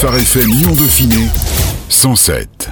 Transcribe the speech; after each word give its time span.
Phare 0.00 0.18
FM 0.18 0.46
Lyon 0.52 0.70
Dauphiné 0.76 1.26
107. 1.88 2.70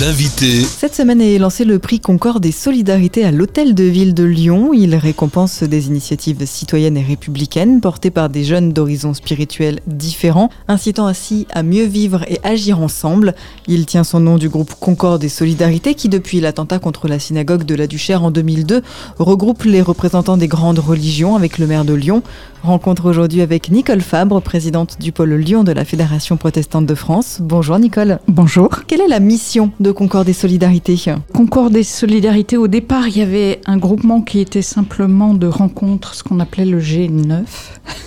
L'invité. 0.00 0.62
Cette 0.62 0.94
semaine 0.94 1.20
est 1.20 1.38
lancé 1.38 1.64
le 1.64 1.78
prix 1.78 1.98
Concorde 1.98 2.44
et 2.44 2.52
Solidarité 2.52 3.24
à 3.24 3.30
l'Hôtel 3.30 3.74
de 3.74 3.84
Ville 3.84 4.12
de 4.12 4.24
Lyon. 4.24 4.72
Il 4.74 4.94
récompense 4.94 5.62
des 5.62 5.86
initiatives 5.88 6.44
citoyennes 6.46 6.96
et 6.96 7.02
républicaines 7.02 7.80
portées 7.80 8.10
par 8.10 8.28
des 8.28 8.44
jeunes 8.44 8.72
d'horizons 8.72 9.14
spirituels 9.14 9.80
différents, 9.86 10.50
incitant 10.68 11.06
ainsi 11.06 11.46
à 11.52 11.62
mieux 11.62 11.84
vivre 11.84 12.22
et 12.28 12.38
agir 12.44 12.80
ensemble. 12.80 13.34
Il 13.66 13.86
tient 13.86 14.04
son 14.04 14.20
nom 14.20 14.36
du 14.36 14.48
groupe 14.50 14.74
Concorde 14.78 15.24
et 15.24 15.30
Solidarité 15.30 15.94
qui, 15.94 16.08
depuis 16.08 16.40
l'attentat 16.40 16.78
contre 16.78 17.08
la 17.08 17.18
synagogue 17.18 17.64
de 17.64 17.74
la 17.74 17.86
Duchère 17.86 18.22
en 18.22 18.30
2002, 18.30 18.82
regroupe 19.18 19.64
les 19.64 19.80
représentants 19.82 20.36
des 20.36 20.48
grandes 20.48 20.80
religions 20.80 21.34
avec 21.34 21.58
le 21.58 21.66
maire 21.66 21.86
de 21.86 21.94
Lyon. 21.94 22.22
Rencontre 22.62 23.06
aujourd'hui 23.06 23.40
avec 23.40 23.70
Nicole 23.70 24.00
Fabre, 24.00 24.42
présidente 24.42 24.98
du 25.00 25.12
pôle 25.12 25.34
Lyon 25.34 25.64
de 25.64 25.72
la 25.72 25.84
Fédération 25.84 26.36
protestante 26.36 26.86
de 26.86 26.94
France. 26.94 27.38
Bonjour 27.40 27.78
Nicole. 27.78 28.18
Bonjour. 28.26 28.68
Quelle 28.86 29.00
est 29.00 29.08
la 29.08 29.20
mission 29.20 29.70
de 29.80 29.92
Concorde 29.92 30.28
et 30.28 30.32
Solidarité 30.32 30.96
Concorde 31.32 31.76
et 31.76 31.82
Solidarité, 31.82 32.56
au 32.56 32.66
départ, 32.66 33.08
il 33.08 33.18
y 33.18 33.22
avait 33.22 33.60
un 33.66 33.76
groupement 33.76 34.22
qui 34.22 34.40
était 34.40 34.62
simplement 34.62 35.34
de 35.34 35.46
rencontres, 35.46 36.14
ce 36.14 36.24
qu'on 36.24 36.40
appelait 36.40 36.64
le 36.64 36.80
G9. 36.80 37.44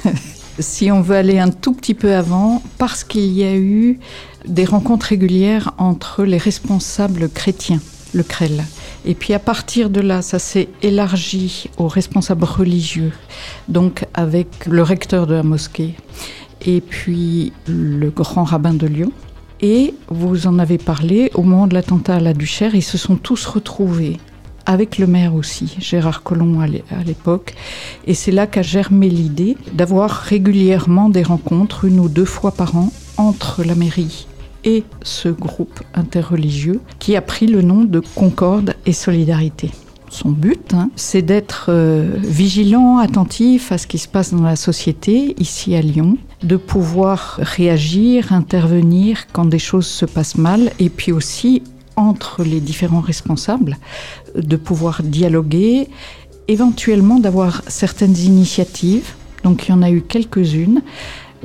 si 0.60 0.92
on 0.92 1.02
veut 1.02 1.16
aller 1.16 1.40
un 1.40 1.50
tout 1.50 1.74
petit 1.74 1.94
peu 1.94 2.14
avant, 2.14 2.62
parce 2.78 3.04
qu'il 3.04 3.32
y 3.32 3.44
a 3.44 3.56
eu 3.56 4.00
des 4.48 4.66
rencontres 4.66 5.08
régulières 5.08 5.74
entre 5.78 6.24
les 6.24 6.38
responsables 6.38 7.30
chrétiens, 7.30 7.80
le 8.14 8.24
CREL. 8.24 8.64
Et 9.06 9.16
puis 9.16 9.34
à 9.34 9.40
partir 9.40 9.90
de 9.90 10.00
là, 10.00 10.22
ça 10.22 10.40
s'est 10.40 10.70
élargi 10.82 11.70
aux 11.78 11.88
responsables 11.88 12.44
religieux, 12.44 13.12
donc 13.68 14.06
avec 14.14 14.66
le 14.68 14.84
recteur 14.84 15.26
de 15.26 15.34
la 15.34 15.44
mosquée 15.44 15.96
et 16.66 16.82
puis 16.82 17.54
le 17.68 18.10
grand 18.10 18.44
rabbin 18.44 18.74
de 18.74 18.86
Lyon. 18.86 19.12
Et 19.62 19.94
vous 20.10 20.48
en 20.48 20.60
avez 20.60 20.78
parlé, 20.78 21.32
au 21.34 21.44
moment 21.44 21.68
de 21.68 21.74
l'attentat 21.74 22.16
à 22.16 22.20
la 22.20 22.34
Duchère, 22.34 22.76
ils 22.76 22.84
se 22.84 22.98
sont 22.98 23.16
tous 23.16 23.46
retrouvés 23.46 24.18
avec 24.66 24.98
le 24.98 25.08
maire 25.08 25.36
aussi, 25.36 25.76
Gérard 25.80 26.24
Collomb 26.24 26.60
à 26.60 27.04
l'époque. 27.04 27.56
Et 28.06 28.14
c'est 28.14 28.32
là 28.32 28.48
qu'a 28.48 28.62
germé 28.62 29.10
l'idée 29.10 29.58
d'avoir 29.74 30.12
régulièrement 30.12 31.10
des 31.10 31.24
rencontres, 31.24 31.86
une 31.86 32.00
ou 32.00 32.10
deux 32.10 32.26
fois 32.26 32.52
par 32.52 32.76
an, 32.76 32.92
entre 33.18 33.64
la 33.64 33.76
mairie 33.76 34.28
et 34.64 34.84
ce 35.02 35.30
groupe 35.30 35.82
interreligieux 35.94 36.80
qui 37.00 37.16
a 37.16 37.22
pris 37.22 37.48
le 37.48 37.62
nom 37.62 37.84
de 37.84 38.00
Concorde 38.00 38.76
et 38.86 38.94
Solidarité. 38.94 39.72
Son 40.10 40.30
but, 40.30 40.74
hein, 40.74 40.90
c'est 40.98 41.22
d'être 41.22 41.68
euh, 41.70 42.18
vigilant, 42.18 42.98
attentif 42.98 43.72
à 43.72 43.78
ce 43.78 43.88
qui 43.88 43.98
se 43.98 44.10
passe 44.10 44.34
dans 44.34 44.44
la 44.44 44.58
société, 44.58 45.36
ici 45.40 45.74
à 45.74 45.82
Lyon, 45.82 46.18
de 46.44 46.58
pouvoir 46.58 47.40
réagir, 47.40 48.34
intervenir 48.34 49.28
quand 49.32 49.46
des 49.46 49.58
choses 49.58 49.88
se 49.88 50.06
passent 50.06 50.38
mal, 50.38 50.72
et 50.80 50.90
puis 50.90 51.14
aussi 51.14 51.64
entre 51.96 52.44
les 52.44 52.60
différents 52.60 53.00
responsables, 53.00 53.78
de 54.36 54.58
pouvoir 54.58 55.02
dialoguer, 55.02 55.88
éventuellement 56.50 57.20
d'avoir 57.20 57.62
certaines 57.68 58.18
initiatives. 58.18 59.14
Donc 59.44 59.68
il 59.68 59.72
y 59.72 59.74
en 59.74 59.82
a 59.82 59.92
eu 59.92 60.02
quelques-unes 60.02 60.82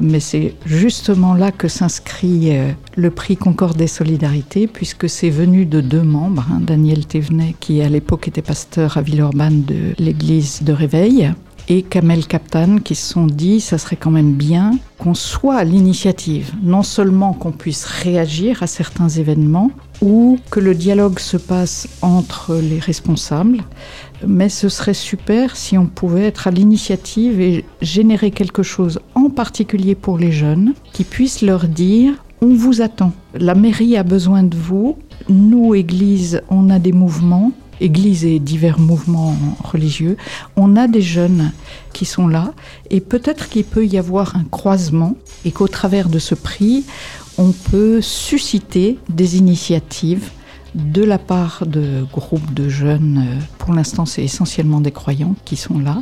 mais 0.01 0.21
c'est 0.21 0.55
justement 0.65 1.35
là 1.35 1.53
que 1.53 1.69
s'inscrit 1.69 2.57
euh, 2.57 2.73
le 2.97 3.11
prix 3.11 3.37
Concorde 3.37 3.81
et 3.81 3.87
Solidarité, 3.87 4.67
puisque 4.67 5.09
c'est 5.09 5.31
venu 5.31 5.67
de 5.67 5.81
deux 5.81 6.03
membres, 6.03 6.47
hein, 6.51 6.61
Daniel 6.61 7.07
Thévenet, 7.07 7.55
qui 7.61 7.83
à 7.83 7.89
l'époque 7.89 8.29
était 8.29 8.43
pasteur 8.43 8.97
à 8.97 9.03
Villeurbanne 9.03 9.63
de 9.65 9.95
l'église 9.99 10.63
de 10.63 10.73
Réveil, 10.73 11.33
et 11.69 11.83
Kamel 11.83 12.27
Kaptan 12.27 12.79
qui 12.79 12.95
se 12.95 13.13
sont 13.13 13.27
dit 13.27 13.61
ça 13.61 13.79
serait 13.79 13.97
quand 13.97 14.11
même 14.11 14.33
bien 14.33 14.79
qu'on 14.99 15.15
soit 15.15 15.57
à 15.57 15.65
l'initiative, 15.65 16.53
non 16.63 16.83
seulement 16.83 17.33
qu'on 17.33 17.53
puisse 17.53 17.85
réagir 17.85 18.63
à 18.63 18.67
certains 18.67 19.09
événements 19.09 19.71
ou 20.01 20.39
que 20.51 20.61
le 20.61 20.75
dialogue 20.75 21.19
se 21.19 21.37
passe 21.37 21.89
entre 22.03 22.55
les 22.55 22.79
responsables, 22.79 23.63
mais 24.27 24.49
ce 24.49 24.69
serait 24.69 24.95
super 24.95 25.57
si 25.57 25.77
on 25.77 25.87
pouvait 25.87 26.25
être 26.25 26.47
à 26.47 26.51
l'initiative 26.51 27.41
et 27.41 27.65
générer 27.83 28.31
quelque 28.31 28.63
chose 28.63 29.01
en 29.15 29.31
particulier 29.31 29.95
pour 29.95 30.19
les 30.19 30.33
jeunes 30.33 30.75
qui 30.93 31.05
puissent 31.05 31.43
leur 31.43 31.67
dire 31.67 32.15
on 32.43 32.55
vous 32.55 32.83
attend. 32.83 33.13
La 33.35 33.55
mairie 33.55 33.97
a 33.97 34.03
besoin 34.03 34.43
de 34.43 34.57
vous. 34.57 34.99
Nous, 35.31 35.75
Église, 35.75 36.43
on 36.51 36.69
a 36.69 36.79
des 36.79 36.93
mouvements 36.93 37.53
Église 37.81 38.25
et 38.25 38.39
divers 38.39 38.79
mouvements 38.79 39.37
religieux, 39.63 40.17
on 40.57 40.77
a 40.77 40.89
des 40.89 41.03
jeunes 41.03 41.53
qui 41.93 42.05
sont 42.05 42.27
là 42.27 42.55
et 42.91 43.01
peut-être 43.01 43.49
qu'il 43.49 43.65
peut 43.65 43.87
y 43.87 43.99
avoir 43.99 44.37
un 44.37 44.45
croisement 44.45 45.15
et 45.45 45.53
qu'au 45.53 45.69
travers 45.69 46.09
de 46.09 46.19
ce 46.19 46.35
prix, 46.35 46.85
on 47.39 47.53
peut 47.53 48.01
susciter 48.01 48.99
des 49.11 49.37
initiatives 49.37 50.31
de 50.77 51.03
la 51.03 51.19
part 51.19 51.65
de 51.67 52.05
groupes 52.13 52.55
de 52.55 52.69
jeunes, 52.69 53.25
pour 53.59 53.75
l'instant 53.75 54.07
c'est 54.07 54.23
essentiellement 54.23 54.81
des 54.81 54.93
croyants 54.93 55.35
qui 55.45 55.57
sont 55.57 55.79
là, 55.79 55.99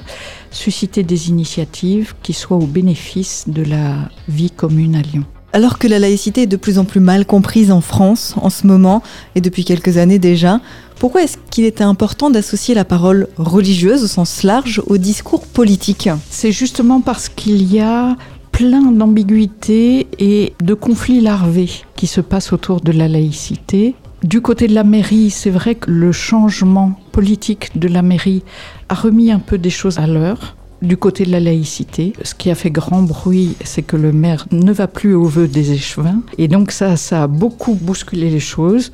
susciter 0.50 1.02
des 1.02 1.28
initiatives 1.28 2.14
qui 2.22 2.32
soient 2.32 2.56
au 2.56 2.66
bénéfice 2.66 3.44
de 3.46 3.62
la 3.62 4.10
vie 4.28 4.50
commune 4.50 4.96
à 4.96 5.02
Lyon. 5.02 5.24
Alors 5.52 5.78
que 5.78 5.86
la 5.86 6.00
laïcité 6.00 6.42
est 6.42 6.46
de 6.48 6.56
plus 6.56 6.80
en 6.80 6.84
plus 6.84 6.98
mal 6.98 7.26
comprise 7.26 7.70
en 7.70 7.80
France 7.80 8.34
en 8.36 8.50
ce 8.50 8.66
moment 8.66 9.04
et 9.36 9.40
depuis 9.40 9.64
quelques 9.64 9.98
années 9.98 10.18
déjà, 10.18 10.60
pourquoi 10.98 11.22
est-ce 11.22 11.36
qu'il 11.50 11.64
était 11.64 11.84
important 11.84 12.28
d'associer 12.28 12.74
la 12.74 12.84
parole 12.84 13.28
religieuse 13.36 14.02
au 14.02 14.08
sens 14.08 14.42
large 14.42 14.82
au 14.88 14.98
discours 14.98 15.46
politique? 15.46 16.08
C'est 16.28 16.50
justement 16.50 17.00
parce 17.00 17.28
qu'il 17.28 17.72
y 17.72 17.78
a 17.78 18.16
plein 18.50 18.90
d'ambiguïtés 18.90 20.08
et 20.18 20.54
de 20.60 20.74
conflits 20.74 21.20
larvés 21.20 21.70
qui 21.94 22.08
se 22.08 22.20
passent 22.20 22.52
autour 22.52 22.80
de 22.80 22.90
la 22.90 23.06
laïcité. 23.06 23.94
Du 24.24 24.40
côté 24.40 24.68
de 24.68 24.74
la 24.74 24.84
mairie, 24.84 25.28
c'est 25.28 25.50
vrai 25.50 25.74
que 25.74 25.90
le 25.90 26.10
changement 26.10 26.98
politique 27.12 27.78
de 27.78 27.88
la 27.88 28.00
mairie 28.00 28.42
a 28.88 28.94
remis 28.94 29.30
un 29.30 29.38
peu 29.38 29.58
des 29.58 29.68
choses 29.68 29.98
à 29.98 30.06
l'heure 30.06 30.56
du 30.80 30.96
côté 30.96 31.26
de 31.26 31.30
la 31.30 31.40
laïcité. 31.40 32.14
Ce 32.22 32.34
qui 32.34 32.50
a 32.50 32.54
fait 32.54 32.70
grand 32.70 33.02
bruit, 33.02 33.54
c'est 33.64 33.82
que 33.82 33.96
le 33.96 34.12
maire 34.12 34.46
ne 34.50 34.72
va 34.72 34.86
plus 34.86 35.14
au 35.14 35.24
vœu 35.24 35.46
des 35.46 35.72
échevins. 35.72 36.22
Et 36.38 36.48
donc 36.48 36.70
ça, 36.70 36.96
ça 36.96 37.24
a 37.24 37.26
beaucoup 37.26 37.74
bousculé 37.74 38.30
les 38.30 38.40
choses. 38.40 38.92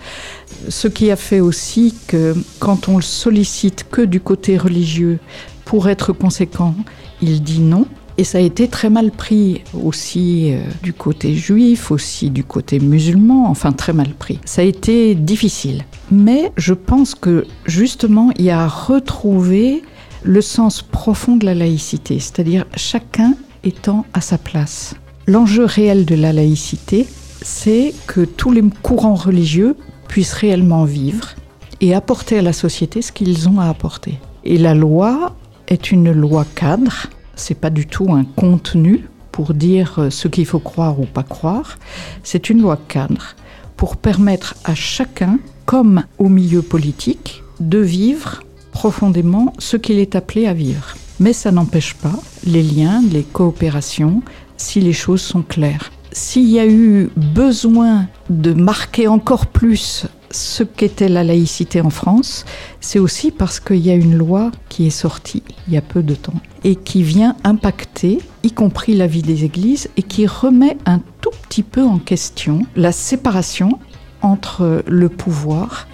Ce 0.68 0.88
qui 0.88 1.12
a 1.12 1.16
fait 1.16 1.38
aussi 1.38 1.94
que 2.08 2.34
quand 2.58 2.88
on 2.88 2.97
le 2.97 3.02
sollicite 3.02 3.86
que 3.88 4.02
du 4.02 4.20
côté 4.20 4.58
religieux 4.58 5.20
pour 5.64 5.88
être 5.88 6.12
conséquent, 6.12 6.74
il 7.22 7.41
dit 7.41 7.60
non. 7.60 7.86
Et 8.20 8.25
ça 8.25 8.36
a 8.36 8.42
été 8.42 8.69
très 8.69 8.91
mal 8.91 9.12
pris 9.12 9.62
aussi 9.72 10.53
euh, 10.53 10.60
du 10.82 10.92
côté 10.92 11.34
juif, 11.34 11.91
aussi 11.91 12.28
du 12.28 12.44
côté 12.44 12.78
musulman, 12.78 13.48
enfin 13.48 13.72
très 13.72 13.94
mal 13.94 14.10
pris. 14.10 14.38
Ça 14.44 14.60
a 14.60 14.64
été 14.66 15.14
difficile. 15.14 15.86
Mais 16.10 16.53
je 16.59 16.75
pense 16.75 17.14
que 17.14 17.47
justement, 17.64 18.30
il 18.36 18.44
y 18.44 18.50
a 18.50 18.69
retrouvé 18.69 19.82
le 20.22 20.42
sens 20.42 20.82
profond 20.82 21.36
de 21.36 21.47
la 21.47 21.54
laïcité, 21.54 22.20
c'est-à-dire 22.20 22.66
chacun 22.76 23.36
étant 23.64 24.04
à 24.12 24.20
sa 24.20 24.36
place. 24.36 24.94
L'enjeu 25.26 25.64
réel 25.64 26.04
de 26.04 26.14
la 26.14 26.34
laïcité, 26.34 27.06
c'est 27.41 27.94
que 28.06 28.26
tous 28.26 28.50
les 28.50 28.62
courants 28.82 29.14
religieux 29.14 29.76
puissent 30.09 30.34
réellement 30.34 30.84
vivre 30.84 31.36
et 31.80 31.94
apporter 31.94 32.36
à 32.41 32.42
la 32.42 32.53
société 32.53 33.00
ce 33.00 33.12
qu'ils 33.12 33.48
ont 33.48 33.60
à 33.60 33.70
apporter. 33.70 34.19
Et 34.44 34.59
la 34.59 34.75
loi 34.75 35.34
est 35.69 35.91
une 35.91 36.12
loi 36.12 36.44
cadre, 36.54 37.06
c'est 37.41 37.55
pas 37.55 37.71
du 37.71 37.87
tout 37.87 38.12
un 38.12 38.25
contenu 38.25 39.09
pour 39.33 39.55
dire 39.55 40.09
ce 40.11 40.28
qu'il 40.28 40.47
faut 40.47 40.59
croire 40.59 41.01
ou 41.01 41.06
pas 41.06 41.23
croire, 41.23 41.78
c'est 42.23 42.51
une 42.51 42.62
loi 42.62 42.78
cadre 42.89 43.34
pour 43.77 43.97
permettre 43.97 44.56
à 44.65 44.75
chacun, 44.75 45.39
comme 45.65 46.03
au 46.19 46.28
milieu 46.28 46.62
politique, 46.62 47.43
de 47.61 47.78
vivre 47.78 48.43
profondément 48.73 49.55
ce 49.59 49.77
qu'il 49.77 49.99
est 49.99 50.17
appelé 50.17 50.47
à 50.47 50.53
vivre. 50.53 50.95
Mais 51.19 51.33
ça 51.33 51.51
n'empêche 51.51 51.95
pas 51.95 52.19
les 52.45 52.62
liens, 52.62 53.03
les 53.11 53.23
coopérations, 53.23 54.22
si 54.57 54.81
les 54.81 54.93
choses 54.93 55.22
sont 55.22 55.43
claires. 55.43 55.91
S'il 56.12 56.49
y 56.49 56.59
a 56.59 56.67
eu 56.67 57.10
besoin 57.16 58.07
de 58.28 58.53
marquer 58.53 59.09
encore 59.09 59.47
plus 59.47 60.07
ce 60.30 60.62
qu'était 60.62 61.09
la 61.09 61.24
laïcité 61.24 61.80
en 61.80 61.91
France, 61.91 62.44
c'est 62.80 62.98
aussi 62.98 63.30
parce 63.30 63.60
qu'il 63.60 63.84
y 63.84 63.91
a 63.91 63.94
une 63.94 64.16
loi 64.16 64.50
qui 64.68 64.86
est 64.86 64.91
sortie 64.91 65.42
il 65.66 65.74
y 65.74 65.77
a 65.77 65.82
peu 65.82 66.03
de 66.03 66.15
temps 66.15 66.41
et 66.65 66.77
qui 66.77 67.03
vient 67.03 67.36
impacter, 67.44 68.18
y 68.42 68.53
compris 68.53 68.94
la 68.94 69.06
vie 69.06 69.22
des 69.22 69.44
églises, 69.44 69.88
et 69.97 70.03
qui 70.03 70.27
remet 70.27 70.77
un 70.86 71.00
tout 71.21 71.30
petit 71.48 71.62
peu 71.62 71.82
en 71.82 71.98
question 71.98 72.66
la 72.77 72.92
séparation 72.92 73.78
entre 74.22 74.82
le 74.86 75.09
pouvoir 75.09 75.88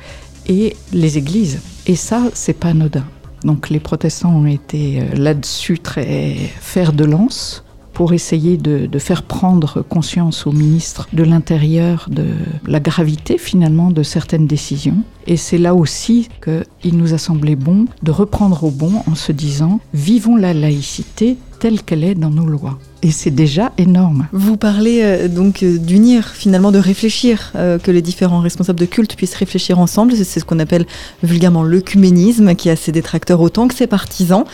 et 0.47 0.77
les 0.93 1.19
églises. 1.19 1.61
Et 1.87 1.97
ça, 1.97 2.23
c'est 2.35 2.53
pas 2.53 2.69
anodin. 2.69 3.05
Donc 3.45 3.71
les 3.71 3.81
protestants 3.81 4.35
ont 4.35 4.47
été 4.47 5.01
euh, 5.01 5.15
là-dessus 5.15 5.79
très 5.79 6.35
fer 6.61 6.93
de 6.93 7.05
lance 7.05 7.65
pour 7.97 8.13
essayer 8.13 8.59
de, 8.59 8.99
faire 8.99 9.23
prendre 9.23 9.81
conscience 9.81 10.47
au 10.47 10.53
ministre 10.53 11.09
de 11.15 11.25
l'Intérieur 11.25 12.07
de 12.11 12.27
la 12.67 12.79
gravité 12.79 13.39
finalement 13.39 13.91
de 13.91 14.03
certaines 14.03 14.47
décisions. 14.47 14.99
Et 15.27 15.39
c'est 15.39 15.57
là 15.57 15.75
aussi 15.75 16.29
qu'il 16.45 16.99
nous 16.99 17.15
a 17.15 17.19
semblé 17.19 17.57
bon 17.57 17.87
de 18.03 18.11
reprendre 18.11 18.65
au 18.65 18.71
bon 18.71 19.03
en 19.11 19.15
se 19.15 19.33
disant 19.33 19.81
vivons 19.95 20.37
la 20.37 20.53
laïcité 20.53 21.39
telle 21.59 21.83
qu'elle 21.83 22.05
est 22.05 22.15
dans 22.15 22.31
nos 22.31 22.47
lois. 22.47 22.79
Et 23.03 23.11
c'est 23.11 23.31
déjà 23.31 23.73
énorme. 23.79 24.27
Vous 24.33 24.57
parlez 24.57 25.01
euh, 25.03 25.29
donc 25.29 25.63
euh, 25.63 25.79
d'unir, 25.79 26.29
finalement, 26.29 26.73
de 26.73 26.79
réfléchir, 26.79 27.53
euh, 27.55 27.79
que 27.79 27.91
les 27.91 28.03
différents 28.03 28.41
responsables 28.41 28.81
de 28.81 28.87
culte 28.87 29.17
puissent 29.17 29.35
réfléchir 29.35 29.79
ensemble. 29.79 30.13
C'est 30.17 30.41
ce 30.41 30.45
qu'on 30.45 30.59
appelle 30.59 30.87
vulgairement 31.23 31.63
l'œcuménisme, 31.63 32.55
qui 32.55 32.71
a 32.71 32.77
ses 32.77 32.93
détracteurs 32.93 33.41
autant 33.41 33.69
que 33.69 33.75
ses 33.75 33.87
partisans. 33.87 34.45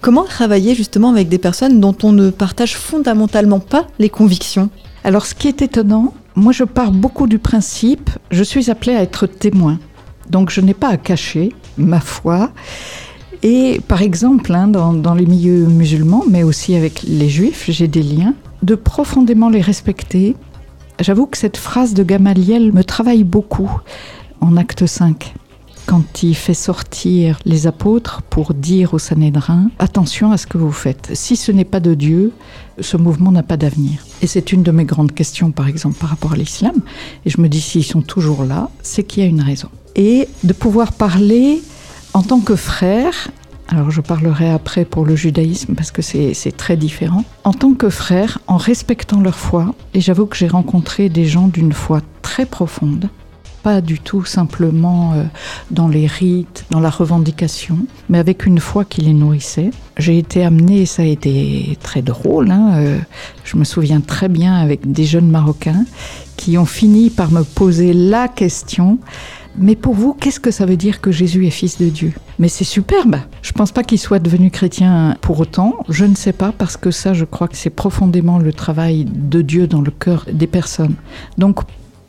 Comment 0.00 0.24
travailler 0.24 0.74
justement 0.74 1.10
avec 1.10 1.28
des 1.28 1.38
personnes 1.38 1.80
dont 1.80 1.96
on 2.02 2.12
ne 2.12 2.30
partage 2.30 2.76
fondamentalement 2.76 3.60
pas 3.60 3.86
les 3.98 4.08
convictions? 4.08 4.70
Alors, 5.04 5.26
ce 5.26 5.34
qui 5.34 5.48
est 5.48 5.62
étonnant, 5.62 6.14
moi 6.34 6.52
je 6.52 6.64
pars 6.64 6.92
beaucoup 6.92 7.26
du 7.26 7.38
principe, 7.38 8.10
je 8.30 8.42
suis 8.42 8.70
appelée 8.70 8.94
à 8.94 9.02
être 9.02 9.26
témoin. 9.26 9.78
Donc, 10.30 10.50
je 10.50 10.60
n'ai 10.60 10.74
pas 10.74 10.88
à 10.88 10.96
cacher 10.96 11.52
ma 11.76 12.00
foi. 12.00 12.50
Et 13.42 13.80
par 13.88 14.02
exemple, 14.02 14.52
hein, 14.54 14.66
dans, 14.68 15.14
les 15.14 15.26
milieux 15.26 15.66
musulmans, 15.66 16.24
mais 16.28 16.42
aussi 16.42 16.74
avec 16.74 17.02
les 17.02 17.28
juifs, 17.28 17.66
j'ai 17.68 17.88
des 17.88 18.02
liens, 18.02 18.34
de 18.62 18.74
profondément 18.74 19.48
les 19.48 19.62
respecter. 19.62 20.36
J'avoue 21.00 21.26
que 21.26 21.38
cette 21.38 21.56
phrase 21.56 21.94
de 21.94 22.02
Gamaliel 22.02 22.72
me 22.72 22.84
travaille 22.84 23.24
beaucoup 23.24 23.70
en 24.40 24.56
acte 24.56 24.86
5 24.86 25.34
quand 25.86 26.22
il 26.22 26.36
fait 26.36 26.54
sortir 26.54 27.38
les 27.44 27.66
apôtres 27.66 28.22
pour 28.22 28.54
dire 28.54 28.94
au 28.94 28.98
Sanhédrin 28.98 29.70
attention 29.78 30.30
à 30.30 30.36
ce 30.36 30.46
que 30.46 30.58
vous 30.58 30.70
faites. 30.70 31.10
Si 31.14 31.34
ce 31.34 31.50
n'est 31.50 31.64
pas 31.64 31.80
de 31.80 31.94
Dieu, 31.94 32.32
ce 32.78 32.96
mouvement 32.96 33.32
n'a 33.32 33.42
pas 33.42 33.56
d'avenir. 33.56 34.04
Et 34.22 34.26
c'est 34.26 34.52
une 34.52 34.62
de 34.62 34.70
mes 34.70 34.84
grandes 34.84 35.12
questions, 35.12 35.50
par 35.50 35.66
exemple, 35.66 35.98
par 35.98 36.10
rapport 36.10 36.34
à 36.34 36.36
l'islam. 36.36 36.76
Et 37.24 37.30
je 37.30 37.40
me 37.40 37.48
dis, 37.48 37.60
s'ils 37.60 37.84
sont 37.84 38.02
toujours 38.02 38.44
là, 38.44 38.70
c'est 38.82 39.02
qu'il 39.02 39.22
y 39.22 39.26
a 39.26 39.28
une 39.28 39.40
raison. 39.40 39.68
Et 39.96 40.28
de 40.44 40.52
pouvoir 40.52 40.92
parler 40.92 41.60
en 42.12 42.22
tant 42.22 42.40
que 42.40 42.56
frère, 42.56 43.28
alors 43.68 43.90
je 43.90 44.00
parlerai 44.00 44.50
après 44.50 44.84
pour 44.84 45.04
le 45.04 45.14
judaïsme 45.14 45.74
parce 45.74 45.90
que 45.92 46.02
c'est 46.02 46.56
très 46.56 46.76
différent, 46.76 47.24
en 47.44 47.52
tant 47.52 47.74
que 47.74 47.88
frère, 47.88 48.38
en 48.46 48.56
respectant 48.56 49.20
leur 49.20 49.36
foi, 49.36 49.74
et 49.94 50.00
j'avoue 50.00 50.26
que 50.26 50.36
j'ai 50.36 50.48
rencontré 50.48 51.08
des 51.08 51.26
gens 51.26 51.48
d'une 51.48 51.72
foi 51.72 52.00
très 52.22 52.46
profonde, 52.46 53.08
pas 53.62 53.80
du 53.80 54.00
tout 54.00 54.24
simplement 54.24 55.12
euh, 55.12 55.24
dans 55.70 55.86
les 55.86 56.06
rites, 56.06 56.64
dans 56.70 56.80
la 56.80 56.90
revendication, 56.90 57.78
mais 58.08 58.18
avec 58.18 58.46
une 58.46 58.58
foi 58.58 58.84
qui 58.84 59.02
les 59.02 59.12
nourrissait. 59.12 59.70
J'ai 59.98 60.18
été 60.18 60.42
amenée, 60.44 60.86
ça 60.86 61.02
a 61.02 61.04
été 61.04 61.76
très 61.82 62.02
drôle, 62.02 62.50
hein, 62.50 62.72
euh, 62.74 62.98
je 63.44 63.56
me 63.56 63.64
souviens 63.64 64.00
très 64.00 64.28
bien 64.28 64.54
avec 64.54 64.90
des 64.90 65.04
jeunes 65.04 65.30
Marocains 65.30 65.84
qui 66.36 66.56
ont 66.56 66.66
fini 66.66 67.10
par 67.10 67.30
me 67.30 67.42
poser 67.42 67.92
la 67.92 68.26
question 68.26 68.98
mais 69.56 69.76
pour 69.76 69.94
vous, 69.94 70.14
qu'est-ce 70.14 70.40
que 70.40 70.50
ça 70.50 70.66
veut 70.66 70.76
dire 70.76 71.00
que 71.00 71.10
Jésus 71.10 71.46
est 71.46 71.50
fils 71.50 71.78
de 71.78 71.88
Dieu? 71.88 72.12
Mais 72.38 72.48
c'est 72.48 72.64
superbe. 72.64 73.16
Je 73.42 73.50
ne 73.50 73.54
pense 73.54 73.72
pas 73.72 73.82
qu'il 73.82 73.98
soit 73.98 74.18
devenu 74.18 74.50
chrétien 74.50 75.16
pour 75.20 75.40
autant. 75.40 75.74
Je 75.88 76.04
ne 76.04 76.14
sais 76.14 76.32
pas 76.32 76.52
parce 76.52 76.76
que 76.76 76.90
ça, 76.90 77.14
je 77.14 77.24
crois 77.24 77.48
que 77.48 77.56
c'est 77.56 77.70
profondément 77.70 78.38
le 78.38 78.52
travail 78.52 79.04
de 79.04 79.42
Dieu 79.42 79.66
dans 79.66 79.80
le 79.82 79.90
cœur 79.90 80.26
des 80.32 80.46
personnes. 80.46 80.94
Donc 81.36 81.60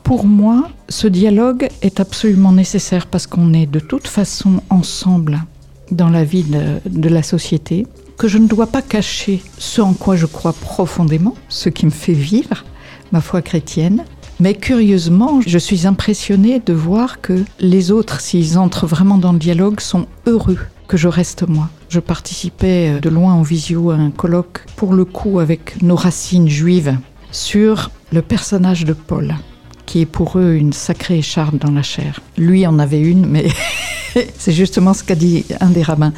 pour 0.02 0.24
moi, 0.24 0.68
ce 0.88 1.06
dialogue 1.06 1.68
est 1.80 2.00
absolument 2.00 2.52
nécessaire 2.52 3.06
parce 3.06 3.26
qu'on 3.26 3.52
est 3.52 3.66
de 3.66 3.80
toute 3.80 4.08
façon 4.08 4.62
ensemble 4.70 5.42
dans 5.90 6.08
la 6.08 6.24
vie 6.24 6.44
de, 6.44 6.80
de, 6.88 7.08
la 7.08 7.22
société, 7.22 7.86
que 8.16 8.26
je 8.26 8.38
ne 8.38 8.46
dois 8.46 8.66
pas 8.66 8.82
cacher 8.82 9.42
ce 9.58 9.82
en 9.82 9.92
quoi 9.92 10.16
je 10.16 10.26
crois 10.26 10.54
profondément, 10.54 11.34
ce 11.48 11.68
qui 11.68 11.84
me 11.84 11.90
fait 11.90 12.14
vivre 12.14 12.64
ma 13.12 13.20
foi 13.20 13.42
chrétienne, 13.42 14.04
mais 14.42 14.54
curieusement, 14.54 15.40
je 15.40 15.56
suis 15.56 15.86
impressionnée 15.86 16.58
de 16.58 16.72
voir 16.72 17.20
que 17.20 17.44
les 17.60 17.92
autres, 17.92 18.20
s'ils 18.20 18.58
entrent 18.58 18.88
vraiment 18.88 19.16
dans 19.16 19.32
le 19.32 19.38
dialogue, 19.38 19.78
sont 19.78 20.08
heureux 20.26 20.58
que 20.88 20.96
je 20.96 21.06
reste 21.06 21.46
moi. 21.46 21.68
Je 21.88 22.00
participais 22.00 22.98
de 23.00 23.08
loin 23.08 23.34
en 23.34 23.42
visio 23.42 23.92
à 23.92 23.94
un 23.94 24.10
colloque, 24.10 24.64
pour 24.74 24.94
le 24.94 25.04
coup 25.04 25.38
avec 25.38 25.80
nos 25.80 25.94
racines 25.94 26.48
juives, 26.48 26.98
sur 27.30 27.92
le 28.10 28.20
personnage 28.20 28.84
de 28.84 28.94
Paul, 28.94 29.36
qui 29.86 30.00
est 30.00 30.06
pour 30.06 30.36
eux 30.36 30.54
une 30.54 30.72
sacrée 30.72 31.18
écharpe 31.18 31.54
dans 31.58 31.70
la 31.70 31.84
chair. 31.84 32.18
Lui 32.36 32.66
en 32.66 32.80
avait 32.80 33.00
une, 33.00 33.24
mais 33.24 33.46
c'est 34.36 34.50
justement 34.50 34.92
ce 34.92 35.04
qu'a 35.04 35.14
dit 35.14 35.44
un 35.60 35.70
des 35.70 35.84
rabbins. 35.84 36.12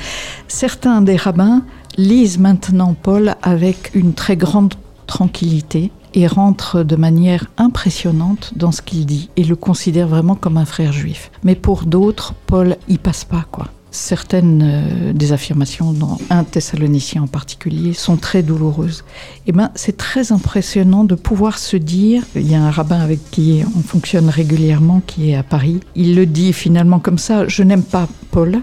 Certains 0.49 1.03
des 1.03 1.17
rabbins 1.17 1.63
lisent 1.99 2.39
maintenant 2.39 2.95
Paul 2.95 3.35
avec 3.43 3.91
une 3.93 4.15
très 4.15 4.39
grande 4.39 4.73
tranquillité 5.07 5.91
et 6.15 6.27
rentre 6.27 6.83
de 6.83 6.97
manière 6.97 7.47
impressionnante 7.59 8.53
dans 8.57 8.73
ce 8.73 8.83
qu'il 8.83 9.05
dit 9.05 9.31
et 9.37 9.45
le 9.45 9.57
considère 9.57 10.09
vraiment 10.09 10.37
comme 10.37 10.57
un 10.57 10.65
frère 10.65 10.93
juif. 10.93 11.31
Mais 11.43 11.55
pour 11.55 11.85
d'autres, 11.85 12.35
Paul 12.47 12.77
y 12.89 12.99
passe 12.99 13.25
pas 13.25 13.45
quoi. 13.51 13.67
Certaines 13.91 14.63
euh, 14.65 15.13
des 15.13 15.33
affirmations, 15.33 15.93
dans 15.93 16.19
un 16.29 16.43
Thessalonicien 16.43 17.23
en 17.23 17.27
particulier, 17.29 17.93
sont 17.93 18.17
très 18.17 18.43
douloureuses. 18.43 19.05
Eh 19.47 19.53
ben, 19.53 19.71
c'est 19.77 19.97
très 19.97 20.33
impressionnant 20.33 21.05
de 21.05 21.15
pouvoir 21.15 21.59
se 21.59 21.77
dire. 21.77 22.25
Il 22.35 22.51
y 22.51 22.57
a 22.57 22.63
un 22.63 22.73
rabbin 22.73 22.99
avec 22.99 23.31
qui 23.31 23.63
on 23.77 23.83
fonctionne 23.83 24.29
régulièrement, 24.29 25.01
qui 25.07 25.31
est 25.31 25.37
à 25.37 25.45
Paris. 25.45 25.79
Il 25.95 26.17
le 26.17 26.27
dit 26.27 26.53
finalement 26.53 26.99
comme 26.99 27.19
ça 27.19 27.47
je 27.47 27.63
n'aime 27.63 27.85
pas 27.85 28.09
Paul, 28.33 28.63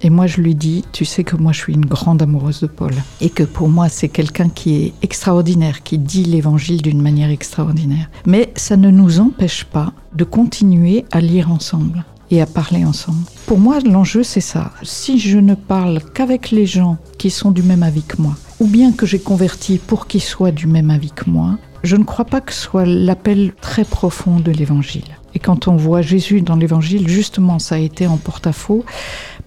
et 0.00 0.10
moi, 0.10 0.26
je 0.26 0.40
lui 0.40 0.54
dis, 0.54 0.84
tu 0.92 1.04
sais 1.04 1.24
que 1.24 1.36
moi, 1.36 1.52
je 1.52 1.58
suis 1.58 1.74
une 1.74 1.84
grande 1.84 2.22
amoureuse 2.22 2.60
de 2.60 2.66
Paul. 2.66 2.94
Et 3.20 3.30
que 3.30 3.42
pour 3.42 3.68
moi, 3.68 3.88
c'est 3.88 4.08
quelqu'un 4.08 4.48
qui 4.48 4.76
est 4.76 4.94
extraordinaire, 5.02 5.82
qui 5.82 5.98
dit 5.98 6.24
l'évangile 6.24 6.82
d'une 6.82 7.02
manière 7.02 7.30
extraordinaire. 7.30 8.08
Mais 8.24 8.52
ça 8.54 8.76
ne 8.76 8.90
nous 8.90 9.18
empêche 9.20 9.64
pas 9.64 9.92
de 10.14 10.24
continuer 10.24 11.04
à 11.10 11.20
lire 11.20 11.50
ensemble 11.50 12.04
et 12.30 12.40
à 12.40 12.46
parler 12.46 12.84
ensemble. 12.84 13.24
Pour 13.46 13.58
moi, 13.58 13.80
l'enjeu, 13.80 14.22
c'est 14.22 14.40
ça. 14.40 14.72
Si 14.82 15.18
je 15.18 15.38
ne 15.38 15.54
parle 15.54 16.00
qu'avec 16.14 16.50
les 16.50 16.66
gens 16.66 16.98
qui 17.18 17.30
sont 17.30 17.50
du 17.50 17.62
même 17.62 17.82
avis 17.82 18.02
que 18.02 18.20
moi, 18.20 18.36
ou 18.60 18.66
bien 18.66 18.92
que 18.92 19.06
j'ai 19.06 19.18
converti 19.18 19.78
pour 19.78 20.06
qu'ils 20.06 20.22
soient 20.22 20.50
du 20.50 20.66
même 20.66 20.90
avis 20.90 21.10
que 21.10 21.28
moi, 21.30 21.58
je 21.82 21.96
ne 21.96 22.04
crois 22.04 22.24
pas 22.24 22.40
que 22.40 22.52
ce 22.52 22.60
soit 22.62 22.86
l'appel 22.86 23.52
très 23.60 23.84
profond 23.84 24.40
de 24.40 24.50
l'évangile. 24.50 25.04
Et 25.34 25.38
quand 25.38 25.68
on 25.68 25.76
voit 25.76 26.02
Jésus 26.02 26.40
dans 26.42 26.56
l'évangile, 26.56 27.08
justement, 27.08 27.58
ça 27.58 27.76
a 27.76 27.78
été 27.78 28.06
en 28.06 28.16
porte-à-faux 28.16 28.84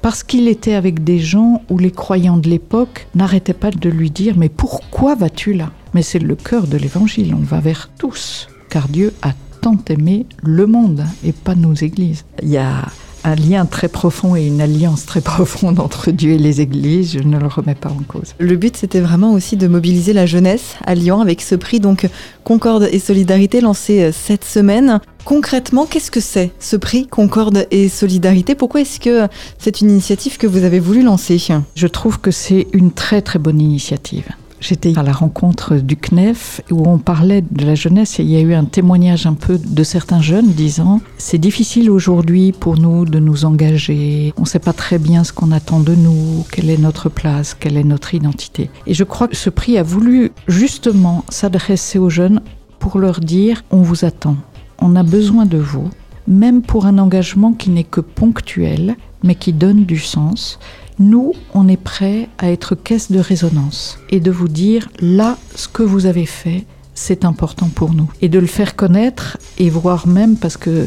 parce 0.01 0.23
qu'il 0.23 0.47
était 0.47 0.73
avec 0.73 1.03
des 1.03 1.19
gens 1.19 1.61
où 1.69 1.77
les 1.77 1.91
croyants 1.91 2.37
de 2.37 2.49
l'époque 2.49 3.07
n'arrêtaient 3.15 3.53
pas 3.53 3.71
de 3.71 3.89
lui 3.89 4.09
dire 4.09 4.37
Mais 4.37 4.49
pourquoi 4.49 5.15
vas-tu 5.15 5.53
là? 5.53 5.71
Mais 5.93 6.01
c'est 6.01 6.19
le 6.19 6.35
cœur 6.35 6.67
de 6.67 6.77
l'évangile, 6.77 7.35
on 7.35 7.43
va 7.43 7.59
vers 7.59 7.89
tous, 7.97 8.47
car 8.69 8.87
Dieu 8.87 9.13
a 9.21 9.33
tant 9.61 9.77
aimé 9.89 10.25
le 10.41 10.65
monde 10.65 11.05
et 11.23 11.33
pas 11.33 11.55
nos 11.55 11.73
églises. 11.73 12.25
Il 12.41 12.49
y 12.49 12.57
a 12.57 12.85
un 13.23 13.35
lien 13.35 13.65
très 13.65 13.87
profond 13.87 14.35
et 14.35 14.45
une 14.45 14.61
alliance 14.61 15.05
très 15.05 15.21
profonde 15.31 15.79
entre 15.79 16.11
Dieu 16.11 16.31
et 16.31 16.37
les 16.37 16.61
églises, 16.61 17.13
je 17.13 17.19
ne 17.19 17.39
le 17.39 17.47
remets 17.47 17.75
pas 17.75 17.89
en 17.89 18.03
cause. 18.07 18.33
Le 18.39 18.55
but, 18.55 18.77
c'était 18.77 18.99
vraiment 18.99 19.33
aussi 19.33 19.57
de 19.57 19.67
mobiliser 19.67 20.13
la 20.13 20.25
jeunesse 20.25 20.75
à 20.85 20.95
Lyon 20.95 21.21
avec 21.21 21.41
ce 21.41 21.55
prix 21.55 21.79
donc 21.79 22.07
Concorde 22.43 22.87
et 22.91 22.99
Solidarité 22.99 23.61
lancé 23.61 24.01
euh, 24.01 24.11
cette 24.11 24.45
semaine. 24.45 24.99
Concrètement, 25.25 25.85
qu'est-ce 25.85 26.11
que 26.11 26.19
c'est 26.19 26.51
ce 26.59 26.75
prix 26.75 27.07
Concorde 27.07 27.67
et 27.71 27.89
Solidarité? 27.89 28.55
Pourquoi 28.55 28.81
est-ce 28.81 28.99
que 28.99 29.27
c'est 29.59 29.81
une 29.81 29.89
initiative 29.89 30.37
que 30.37 30.47
vous 30.47 30.63
avez 30.63 30.79
voulu 30.79 31.03
lancer? 31.03 31.37
Je 31.75 31.87
trouve 31.87 32.19
que 32.19 32.31
c'est 32.31 32.67
une 32.73 32.91
très 32.91 33.21
très 33.21 33.39
bonne 33.39 33.61
initiative. 33.61 34.27
J'étais 34.61 34.95
à 34.95 35.01
la 35.01 35.11
rencontre 35.11 35.77
du 35.77 35.97
CNEF 35.97 36.61
où 36.69 36.87
on 36.87 36.99
parlait 36.99 37.41
de 37.41 37.65
la 37.65 37.73
jeunesse 37.73 38.19
et 38.19 38.23
il 38.23 38.29
y 38.29 38.37
a 38.37 38.41
eu 38.41 38.53
un 38.53 38.65
témoignage 38.65 39.25
un 39.25 39.33
peu 39.33 39.57
de 39.57 39.83
certains 39.83 40.21
jeunes 40.21 40.51
disant 40.51 41.01
c'est 41.17 41.39
difficile 41.39 41.89
aujourd'hui 41.89 42.51
pour 42.51 42.77
nous 42.77 43.05
de 43.05 43.17
nous 43.17 43.43
engager, 43.43 44.33
on 44.37 44.41
ne 44.41 44.45
sait 44.45 44.59
pas 44.59 44.71
très 44.71 44.99
bien 44.99 45.23
ce 45.23 45.33
qu'on 45.33 45.51
attend 45.51 45.79
de 45.79 45.95
nous, 45.95 46.45
quelle 46.51 46.69
est 46.69 46.77
notre 46.77 47.09
place, 47.09 47.55
quelle 47.55 47.75
est 47.75 47.83
notre 47.83 48.13
identité. 48.13 48.69
Et 48.85 48.93
je 48.93 49.03
crois 49.03 49.27
que 49.27 49.35
ce 49.35 49.49
prix 49.49 49.79
a 49.79 49.83
voulu 49.83 50.31
justement 50.47 51.25
s'adresser 51.29 51.97
aux 51.97 52.11
jeunes 52.11 52.41
pour 52.77 52.99
leur 52.99 53.19
dire 53.19 53.63
on 53.71 53.81
vous 53.81 54.05
attend, 54.05 54.35
on 54.77 54.95
a 54.95 55.01
besoin 55.01 55.47
de 55.47 55.57
vous, 55.57 55.89
même 56.27 56.61
pour 56.61 56.85
un 56.85 56.99
engagement 56.99 57.53
qui 57.53 57.71
n'est 57.71 57.83
que 57.83 58.01
ponctuel 58.01 58.95
mais 59.23 59.35
qui 59.35 59.53
donne 59.53 59.85
du 59.85 59.99
sens 59.99 60.59
nous, 60.99 61.33
on 61.53 61.67
est 61.67 61.77
prêt 61.77 62.29
à 62.37 62.51
être 62.51 62.75
caisse 62.75 63.11
de 63.11 63.19
résonance 63.19 63.97
et 64.09 64.19
de 64.19 64.31
vous 64.31 64.47
dire 64.47 64.89
là, 64.99 65.37
ce 65.55 65.67
que 65.67 65.83
vous 65.83 66.05
avez 66.05 66.25
fait, 66.25 66.65
c'est 66.93 67.25
important 67.25 67.69
pour 67.73 67.93
nous. 67.93 68.09
Et 68.21 68.29
de 68.29 68.39
le 68.39 68.47
faire 68.47 68.75
connaître 68.75 69.37
et 69.57 69.69
voir 69.69 70.07
même, 70.07 70.35
parce 70.35 70.57
que 70.57 70.85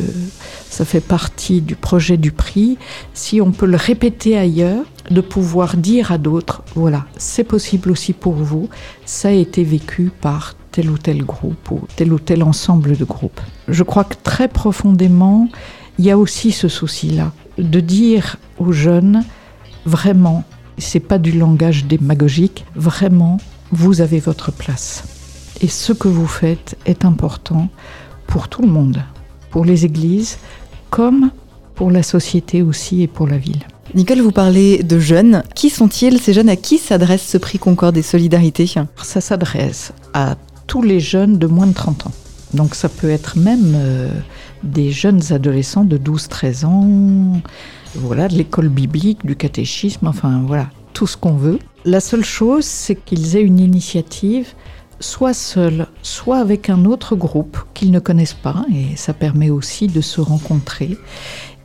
ça 0.70 0.84
fait 0.84 1.00
partie 1.00 1.60
du 1.60 1.74
projet 1.74 2.16
du 2.16 2.30
prix, 2.30 2.78
si 3.14 3.40
on 3.40 3.52
peut 3.52 3.66
le 3.66 3.76
répéter 3.76 4.36
ailleurs, 4.36 4.84
de 5.10 5.20
pouvoir 5.20 5.76
dire 5.76 6.12
à 6.12 6.18
d'autres, 6.18 6.62
voilà, 6.74 7.06
c'est 7.16 7.44
possible 7.44 7.90
aussi 7.90 8.12
pour 8.12 8.34
vous, 8.34 8.68
ça 9.04 9.28
a 9.28 9.32
été 9.32 9.64
vécu 9.64 10.10
par 10.20 10.54
tel 10.72 10.90
ou 10.90 10.98
tel 10.98 11.24
groupe 11.24 11.70
ou 11.70 11.82
tel 11.96 12.12
ou 12.12 12.18
tel 12.18 12.42
ensemble 12.42 12.96
de 12.96 13.04
groupes. 13.04 13.40
Je 13.68 13.82
crois 13.82 14.04
que 14.04 14.16
très 14.22 14.48
profondément, 14.48 15.48
il 15.98 16.04
y 16.06 16.10
a 16.10 16.18
aussi 16.18 16.52
ce 16.52 16.68
souci-là, 16.68 17.32
de 17.58 17.80
dire 17.80 18.36
aux 18.58 18.72
jeunes, 18.72 19.24
Vraiment, 19.86 20.44
c'est 20.78 21.00
pas 21.00 21.18
du 21.18 21.32
langage 21.32 21.84
démagogique, 21.84 22.64
vraiment, 22.74 23.38
vous 23.72 24.00
avez 24.00 24.20
votre 24.20 24.52
place. 24.52 25.04
Et 25.60 25.68
ce 25.68 25.92
que 25.92 26.08
vous 26.08 26.26
faites 26.26 26.76
est 26.86 27.04
important 27.04 27.68
pour 28.26 28.48
tout 28.48 28.62
le 28.62 28.68
monde, 28.68 29.02
pour 29.50 29.64
les 29.64 29.84
églises 29.84 30.38
comme 30.90 31.30
pour 31.74 31.90
la 31.90 32.02
société 32.02 32.62
aussi 32.62 33.02
et 33.02 33.08
pour 33.08 33.26
la 33.26 33.36
ville. 33.36 33.66
Nicole, 33.94 34.20
vous 34.20 34.32
parlez 34.32 34.82
de 34.82 34.98
jeunes. 34.98 35.42
Qui 35.54 35.70
sont-ils? 35.70 36.20
Ces 36.20 36.32
jeunes 36.32 36.48
À 36.48 36.56
qui 36.56 36.78
s'adresse 36.78 37.26
ce 37.26 37.38
prix 37.38 37.58
Concorde 37.58 37.96
et 37.96 38.02
Solidarité 38.02 38.68
Ça 39.02 39.20
s'adresse 39.20 39.92
à 40.12 40.36
tous 40.66 40.82
les 40.82 41.00
jeunes 41.00 41.38
de 41.38 41.46
moins 41.46 41.66
de 41.66 41.74
30 41.74 42.06
ans. 42.06 42.12
Donc 42.54 42.74
ça 42.74 42.88
peut 42.88 43.10
être 43.10 43.36
même 43.36 43.74
euh, 43.74 44.08
des 44.62 44.90
jeunes 44.90 45.20
adolescents 45.30 45.84
de 45.84 45.98
12-13 45.98 46.64
ans, 46.64 47.40
voilà, 47.94 48.28
de 48.28 48.34
l'école 48.34 48.68
biblique, 48.68 49.24
du 49.24 49.36
catéchisme, 49.36 50.06
enfin 50.06 50.42
voilà, 50.46 50.70
tout 50.92 51.06
ce 51.06 51.16
qu'on 51.16 51.34
veut. 51.34 51.58
La 51.84 52.00
seule 52.00 52.24
chose, 52.24 52.64
c'est 52.64 52.94
qu'ils 52.94 53.36
aient 53.36 53.42
une 53.42 53.60
initiative 53.60 54.54
soit 55.00 55.34
seuls, 55.34 55.86
soit 56.02 56.38
avec 56.38 56.70
un 56.70 56.84
autre 56.84 57.16
groupe 57.16 57.58
qu'ils 57.74 57.90
ne 57.90 57.98
connaissent 57.98 58.32
pas, 58.32 58.64
et 58.72 58.96
ça 58.96 59.12
permet 59.12 59.50
aussi 59.50 59.88
de 59.88 60.00
se 60.00 60.20
rencontrer. 60.20 60.96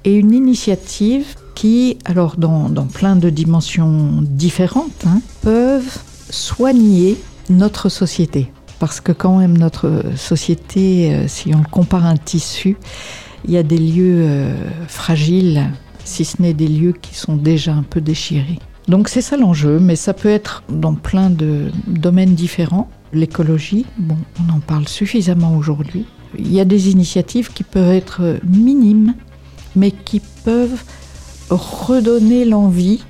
Et 0.03 0.15
une 0.15 0.33
initiative 0.33 1.35
qui, 1.55 1.97
alors 2.05 2.37
dans, 2.37 2.69
plein 2.85 3.15
de 3.15 3.29
dimensions 3.29 4.21
différentes, 4.21 5.05
hein, 5.05 5.21
peuvent 5.41 5.99
soigner 6.29 7.17
notre 7.49 7.89
société. 7.89 8.51
Parce 8.79 9.01
que 9.01 9.11
quand 9.11 9.39
même 9.39 9.57
notre 9.57 10.03
société, 10.15 11.13
euh, 11.13 11.27
si 11.27 11.53
on 11.53 11.63
compare 11.63 12.05
un 12.05 12.15
tissu, 12.15 12.77
il 13.45 13.51
y 13.51 13.57
a 13.57 13.63
des 13.63 13.77
lieux 13.77 14.21
euh, 14.21 14.53
fragiles, 14.87 15.69
si 16.09 16.25
ce 16.25 16.41
n'est 16.41 16.53
des 16.53 16.67
lieux 16.67 16.93
qui 16.93 17.15
sont 17.15 17.35
déjà 17.35 17.73
un 17.73 17.83
peu 17.83 18.01
déchirés. 18.01 18.59
Donc 18.87 19.07
c'est 19.07 19.21
ça 19.21 19.37
l'enjeu, 19.37 19.79
mais 19.79 19.95
ça 19.95 20.13
peut 20.13 20.29
être 20.29 20.63
dans 20.67 20.95
plein 20.95 21.29
de 21.29 21.71
domaines 21.87 22.33
différents. 22.33 22.89
L'écologie, 23.13 23.85
bon, 23.97 24.17
on 24.39 24.53
en 24.53 24.59
parle 24.59 24.87
suffisamment 24.87 25.55
aujourd'hui. 25.55 26.05
Il 26.37 26.51
y 26.51 26.59
a 26.59 26.65
des 26.65 26.89
initiatives 26.89 27.53
qui 27.53 27.63
peuvent 27.63 27.93
être 27.93 28.39
minimes, 28.43 29.13
mais 29.75 29.91
qui 29.91 30.21
peuvent 30.43 30.83
redonner 31.49 32.45
l'envie 32.45 33.03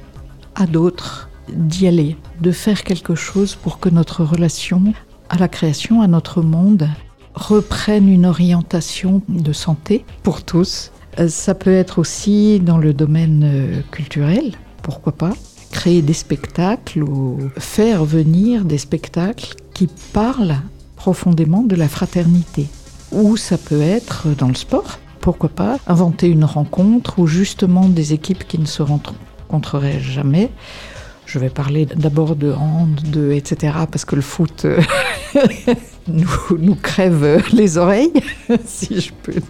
à 0.55 0.67
d'autres 0.67 1.29
d'y 1.53 1.87
aller, 1.87 2.17
de 2.41 2.51
faire 2.51 2.83
quelque 2.83 3.15
chose 3.15 3.55
pour 3.55 3.79
que 3.79 3.89
notre 3.89 4.23
relation 4.23 4.93
à 5.29 5.37
la 5.37 5.47
création, 5.47 6.01
à 6.01 6.07
notre 6.07 6.41
monde, 6.41 6.89
reprenne 7.33 8.09
une 8.09 8.25
orientation 8.25 9.21
de 9.29 9.53
santé 9.53 10.05
pour 10.23 10.43
tous. 10.43 10.91
Euh, 11.19 11.27
ça 11.27 11.53
peut 11.53 11.73
être 11.73 11.99
aussi 11.99 12.59
dans 12.59 12.77
le 12.77 12.93
domaine 12.93 13.43
euh, 13.43 13.81
culturel, 13.91 14.53
pourquoi 14.81 15.11
pas, 15.11 15.33
créer 15.71 16.01
des 16.01 16.13
spectacles 16.13 17.03
ou 17.03 17.38
faire 17.57 18.05
venir 18.05 18.65
des 18.65 18.77
spectacles 18.77 19.55
qui 19.73 19.88
parlent 20.13 20.57
profondément 20.95 21.63
de 21.63 21.75
la 21.75 21.88
fraternité. 21.88 22.67
Ou 23.11 23.38
ça 23.38 23.57
peut 23.57 23.81
être 23.81 24.27
dans 24.38 24.47
le 24.47 24.55
sport, 24.55 24.99
pourquoi 25.21 25.49
pas, 25.49 25.77
inventer 25.88 26.27
une 26.27 26.45
rencontre 26.45 27.19
où 27.19 27.27
justement 27.27 27.88
des 27.88 28.13
équipes 28.13 28.47
qui 28.47 28.59
ne 28.59 28.65
se 28.65 28.81
rencontreraient 28.81 29.99
jamais. 29.99 30.49
Je 31.25 31.38
vais 31.38 31.49
parler 31.49 31.85
d'abord 31.85 32.35
de 32.35 32.51
hand, 32.51 33.01
de 33.11 33.31
etc. 33.31 33.73
parce 33.91 34.05
que 34.05 34.15
le 34.15 34.21
foot 34.21 34.65
euh, 34.65 34.81
nous, 36.09 36.57
nous 36.57 36.75
crève 36.75 37.43
les 37.53 37.77
oreilles, 37.77 38.13
si 38.65 38.99
je 38.99 39.11
peux 39.23 39.41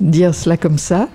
dire 0.00 0.34
cela 0.34 0.56
comme 0.56 0.78
ça. 0.78 1.08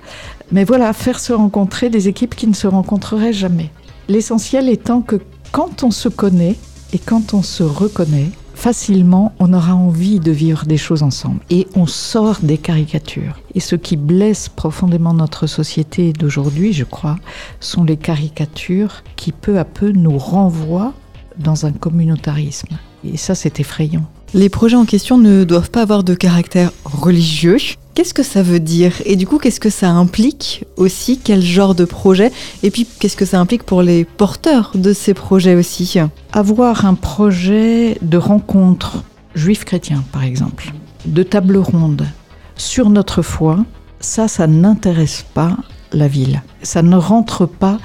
Mais 0.51 0.63
voilà, 0.63 0.91
faire 0.93 1.19
se 1.19 1.33
rencontrer 1.33 1.89
des 1.89 2.07
équipes 2.07 2.35
qui 2.35 2.47
ne 2.47 2.53
se 2.53 2.67
rencontreraient 2.67 3.33
jamais. 3.33 3.71
L'essentiel 4.09 4.67
étant 4.67 5.01
que 5.01 5.17
quand 5.51 5.83
on 5.83 5.91
se 5.91 6.09
connaît 6.09 6.57
et 6.93 6.99
quand 6.99 7.33
on 7.33 7.41
se 7.41 7.63
reconnaît, 7.63 8.29
facilement, 8.61 9.33
on 9.39 9.53
aura 9.53 9.73
envie 9.73 10.19
de 10.19 10.31
vivre 10.31 10.65
des 10.65 10.77
choses 10.77 11.01
ensemble. 11.01 11.39
Et 11.49 11.67
on 11.73 11.87
sort 11.87 12.37
des 12.43 12.59
caricatures. 12.59 13.39
Et 13.55 13.59
ce 13.59 13.75
qui 13.75 13.97
blesse 13.97 14.49
profondément 14.49 15.15
notre 15.15 15.47
société 15.47 16.13
d'aujourd'hui, 16.13 16.71
je 16.71 16.83
crois, 16.83 17.17
sont 17.59 17.83
les 17.83 17.97
caricatures 17.97 19.03
qui 19.15 19.31
peu 19.31 19.57
à 19.57 19.65
peu 19.65 19.91
nous 19.91 20.17
renvoient 20.17 20.93
dans 21.39 21.65
un 21.65 21.71
communautarisme. 21.71 22.77
Et 23.03 23.17
ça, 23.17 23.33
c'est 23.33 23.59
effrayant. 23.59 24.05
Les 24.33 24.47
projets 24.47 24.77
en 24.77 24.85
question 24.85 25.17
ne 25.17 25.43
doivent 25.43 25.71
pas 25.71 25.81
avoir 25.81 26.05
de 26.05 26.13
caractère 26.13 26.71
religieux. 26.85 27.57
Qu'est-ce 27.95 28.13
que 28.13 28.23
ça 28.23 28.41
veut 28.41 28.61
dire? 28.61 28.93
Et 29.05 29.17
du 29.17 29.27
coup, 29.27 29.39
qu'est-ce 29.39 29.59
que 29.59 29.69
ça 29.69 29.89
implique 29.89 30.63
aussi? 30.77 31.19
Quel 31.21 31.41
genre 31.41 31.75
de 31.75 31.83
projet? 31.83 32.31
Et 32.63 32.71
puis, 32.71 32.87
qu'est-ce 32.99 33.17
que 33.17 33.25
ça 33.25 33.41
implique 33.41 33.63
pour 33.63 33.81
les 33.81 34.05
porteurs 34.05 34.71
de 34.73 34.93
ces 34.93 35.13
projets 35.13 35.55
aussi? 35.55 35.97
Avoir 36.31 36.85
un 36.85 36.93
projet 36.93 37.97
de 38.01 38.15
rencontre 38.15 39.03
juif 39.35 39.65
chrétien, 39.65 40.01
par 40.13 40.23
exemple, 40.23 40.71
de 41.05 41.23
table 41.23 41.57
ronde 41.57 42.07
sur 42.55 42.89
notre 42.89 43.23
foi, 43.23 43.65
ça, 43.99 44.29
ça 44.29 44.47
n'intéresse 44.47 45.25
pas 45.33 45.57
la 45.91 46.07
ville. 46.07 46.41
Ça 46.63 46.81
ne 46.81 46.95
rentre 46.95 47.45
pas 47.45 47.79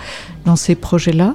dans 0.45 0.57
ces 0.57 0.77
projets-là, 0.77 1.35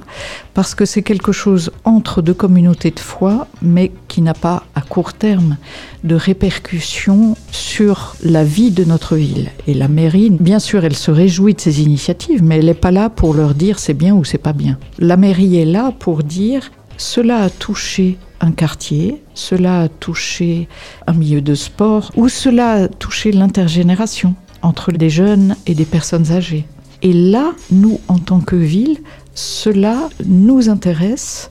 parce 0.54 0.74
que 0.74 0.84
c'est 0.84 1.02
quelque 1.02 1.32
chose 1.32 1.70
entre 1.84 2.22
deux 2.22 2.34
communautés 2.34 2.90
de 2.90 2.98
foi, 2.98 3.46
mais 3.60 3.92
qui 4.08 4.22
n'a 4.22 4.34
pas 4.34 4.64
à 4.74 4.80
court 4.80 5.12
terme 5.12 5.58
de 6.02 6.14
répercussions 6.14 7.36
sur 7.50 8.16
la 8.22 8.42
vie 8.42 8.70
de 8.70 8.84
notre 8.84 9.16
ville. 9.16 9.50
Et 9.66 9.74
la 9.74 9.88
mairie, 9.88 10.30
bien 10.30 10.58
sûr, 10.58 10.84
elle 10.84 10.96
se 10.96 11.10
réjouit 11.10 11.54
de 11.54 11.60
ces 11.60 11.82
initiatives, 11.82 12.42
mais 12.42 12.58
elle 12.58 12.66
n'est 12.66 12.74
pas 12.74 12.90
là 12.90 13.10
pour 13.10 13.34
leur 13.34 13.54
dire 13.54 13.78
c'est 13.78 13.94
bien 13.94 14.14
ou 14.14 14.24
c'est 14.24 14.38
pas 14.38 14.54
bien. 14.54 14.78
La 14.98 15.16
mairie 15.18 15.58
est 15.58 15.66
là 15.66 15.92
pour 15.96 16.22
dire 16.22 16.70
cela 16.96 17.42
a 17.42 17.50
touché 17.50 18.18
un 18.40 18.52
quartier, 18.52 19.22
cela 19.34 19.82
a 19.82 19.88
touché 19.88 20.68
un 21.06 21.12
milieu 21.12 21.40
de 21.40 21.54
sport, 21.54 22.10
ou 22.16 22.28
cela 22.28 22.72
a 22.72 22.88
touché 22.88 23.30
l'intergénération 23.30 24.34
entre 24.62 24.92
des 24.92 25.10
jeunes 25.10 25.56
et 25.66 25.74
des 25.74 25.84
personnes 25.84 26.32
âgées. 26.32 26.64
Et 27.02 27.12
là, 27.12 27.52
nous, 27.70 28.00
en 28.08 28.18
tant 28.18 28.40
que 28.40 28.56
ville, 28.56 28.98
cela 29.34 30.08
nous 30.24 30.68
intéresse 30.68 31.50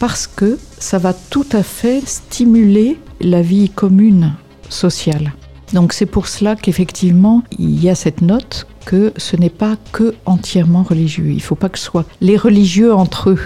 parce 0.00 0.26
que 0.26 0.58
ça 0.78 0.98
va 0.98 1.12
tout 1.12 1.46
à 1.52 1.62
fait 1.62 2.02
stimuler 2.06 2.98
la 3.20 3.42
vie 3.42 3.68
commune 3.68 4.32
sociale. 4.68 5.32
Donc 5.72 5.92
c'est 5.92 6.06
pour 6.06 6.26
cela 6.26 6.56
qu'effectivement, 6.56 7.42
il 7.58 7.82
y 7.82 7.88
a 7.88 7.94
cette 7.94 8.22
note 8.22 8.66
que 8.84 9.12
ce 9.16 9.36
n'est 9.36 9.50
pas 9.50 9.76
que 9.92 10.14
entièrement 10.26 10.82
religieux. 10.82 11.26
Il 11.28 11.36
ne 11.36 11.40
faut 11.40 11.54
pas 11.54 11.68
que 11.68 11.78
ce 11.78 11.84
soit 11.84 12.06
les 12.20 12.36
religieux 12.36 12.92
entre 12.92 13.30
eux. 13.30 13.40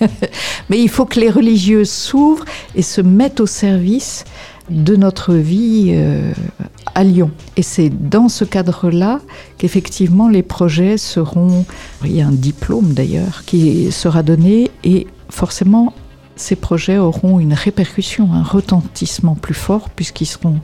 Mais 0.68 0.80
il 0.80 0.88
faut 0.88 1.06
que 1.06 1.18
les 1.18 1.30
religieux 1.30 1.84
s'ouvrent 1.84 2.44
et 2.76 2.82
se 2.82 3.00
mettent 3.00 3.40
au 3.40 3.46
service 3.46 4.24
de 4.70 4.96
notre 4.96 5.34
vie 5.34 5.90
euh, 5.90 6.32
à 6.94 7.04
Lyon. 7.04 7.30
Et 7.56 7.62
c'est 7.62 7.90
dans 7.90 8.28
ce 8.28 8.44
cadre-là 8.44 9.20
qu'effectivement 9.58 10.28
les 10.28 10.42
projets 10.42 10.96
seront... 10.96 11.64
Il 12.04 12.12
y 12.12 12.22
a 12.22 12.26
un 12.26 12.32
diplôme 12.32 12.92
d'ailleurs 12.92 13.44
qui 13.46 13.90
sera 13.92 14.22
donné 14.22 14.70
et 14.82 15.06
forcément 15.28 15.92
ces 16.36 16.56
projets 16.56 16.98
auront 16.98 17.38
une 17.38 17.54
répercussion, 17.54 18.32
un 18.32 18.42
retentissement 18.42 19.34
plus 19.34 19.54
fort 19.54 19.90
puisqu'ils 19.90 20.26
seront 20.26 20.60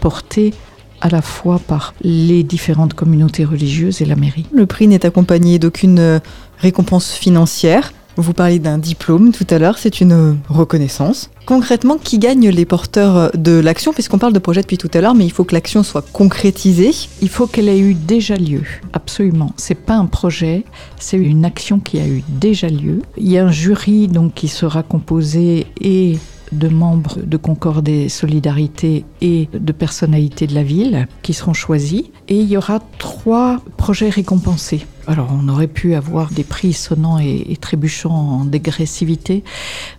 portés 0.00 0.52
à 1.00 1.08
la 1.08 1.22
fois 1.22 1.58
par 1.58 1.94
les 2.00 2.42
différentes 2.42 2.94
communautés 2.94 3.44
religieuses 3.44 4.00
et 4.00 4.06
la 4.06 4.16
mairie. 4.16 4.46
Le 4.52 4.66
prix 4.66 4.88
n'est 4.88 5.04
accompagné 5.04 5.58
d'aucune 5.58 5.98
euh, 5.98 6.18
récompense 6.58 7.12
financière. 7.12 7.92
Vous 8.16 8.32
parliez 8.32 8.60
d'un 8.60 8.78
diplôme 8.78 9.32
tout 9.32 9.46
à 9.50 9.58
l'heure, 9.58 9.76
c'est 9.76 10.00
une 10.00 10.38
reconnaissance. 10.48 11.30
Concrètement, 11.46 11.98
qui 11.98 12.18
gagne 12.18 12.48
les 12.48 12.64
porteurs 12.64 13.32
de 13.34 13.58
l'action? 13.58 13.92
Puisqu'on 13.92 14.18
parle 14.18 14.32
de 14.32 14.38
projet 14.38 14.62
depuis 14.62 14.78
tout 14.78 14.90
à 14.94 15.00
l'heure, 15.00 15.14
mais 15.14 15.24
il 15.24 15.32
faut 15.32 15.44
que 15.44 15.54
l'action 15.54 15.82
soit 15.82 16.04
concrétisée. 16.12 16.92
Il 17.22 17.28
faut 17.28 17.46
qu'elle 17.46 17.68
ait 17.68 17.78
eu 17.78 17.94
déjà 17.94 18.36
lieu, 18.36 18.62
absolument. 18.92 19.52
C'est 19.56 19.74
pas 19.74 19.94
un 19.94 20.06
projet, 20.06 20.64
c'est 20.98 21.16
une 21.16 21.44
action 21.44 21.80
qui 21.80 21.98
a 21.98 22.06
eu 22.06 22.22
déjà 22.28 22.68
lieu. 22.68 23.02
Il 23.16 23.28
y 23.28 23.36
a 23.36 23.46
un 23.46 23.50
jury 23.50 24.06
donc 24.06 24.34
qui 24.34 24.48
sera 24.48 24.82
composé 24.82 25.66
et 25.80 26.18
de 26.58 26.68
membres 26.68 27.18
de 27.24 27.36
Concorde 27.36 27.88
et 27.88 28.08
Solidarité 28.08 29.04
et 29.20 29.48
de 29.52 29.72
personnalités 29.72 30.46
de 30.46 30.54
la 30.54 30.62
ville 30.62 31.06
qui 31.22 31.34
seront 31.34 31.52
choisis. 31.52 32.04
Et 32.28 32.40
il 32.40 32.48
y 32.48 32.56
aura 32.56 32.80
trois 32.98 33.60
projets 33.76 34.08
récompensés. 34.08 34.86
Alors 35.06 35.28
on 35.32 35.48
aurait 35.48 35.66
pu 35.66 35.94
avoir 35.94 36.30
des 36.30 36.44
prix 36.44 36.72
sonnants 36.72 37.18
et, 37.18 37.56
trébuchants 37.60 38.40
en 38.40 38.44
dégressivité, 38.44 39.44